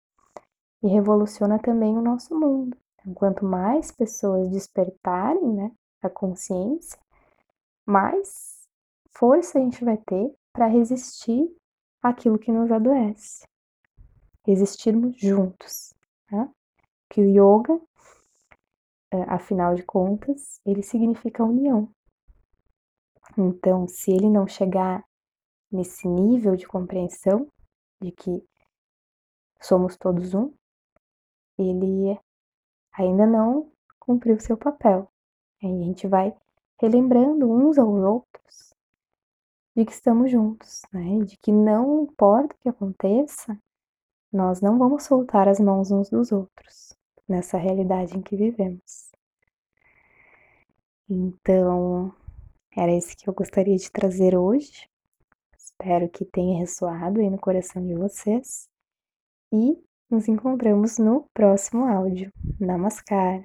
[0.83, 2.77] e revoluciona também o nosso mundo.
[2.95, 5.71] Então, quanto mais pessoas despertarem né,
[6.03, 6.99] a consciência,
[7.87, 8.67] mais
[9.11, 11.49] força a gente vai ter para resistir
[12.03, 13.47] àquilo que nos adoece.
[14.45, 15.95] Resistirmos juntos.
[16.31, 16.51] Né?
[17.09, 17.81] Que o yoga,
[19.23, 21.89] afinal de contas, ele significa união.
[23.39, 25.05] Então, se ele não chegar
[25.71, 27.49] nesse nível de compreensão
[28.01, 28.47] de que
[29.61, 30.53] somos todos um,
[31.59, 32.19] ele
[32.93, 35.11] ainda não cumpriu seu papel.
[35.63, 36.37] Aí a gente vai
[36.81, 38.75] relembrando uns aos outros
[39.77, 41.25] de que estamos juntos, né?
[41.25, 43.59] De que não importa o que aconteça,
[44.33, 46.97] nós não vamos soltar as mãos uns dos outros
[47.29, 49.11] nessa realidade em que vivemos.
[51.09, 52.15] Então,
[52.77, 54.89] era isso que eu gostaria de trazer hoje.
[55.57, 58.69] Espero que tenha ressoado aí no coração de vocês.
[59.53, 59.77] E
[60.11, 62.33] nos encontramos no próximo áudio.
[62.59, 63.45] Namaskar!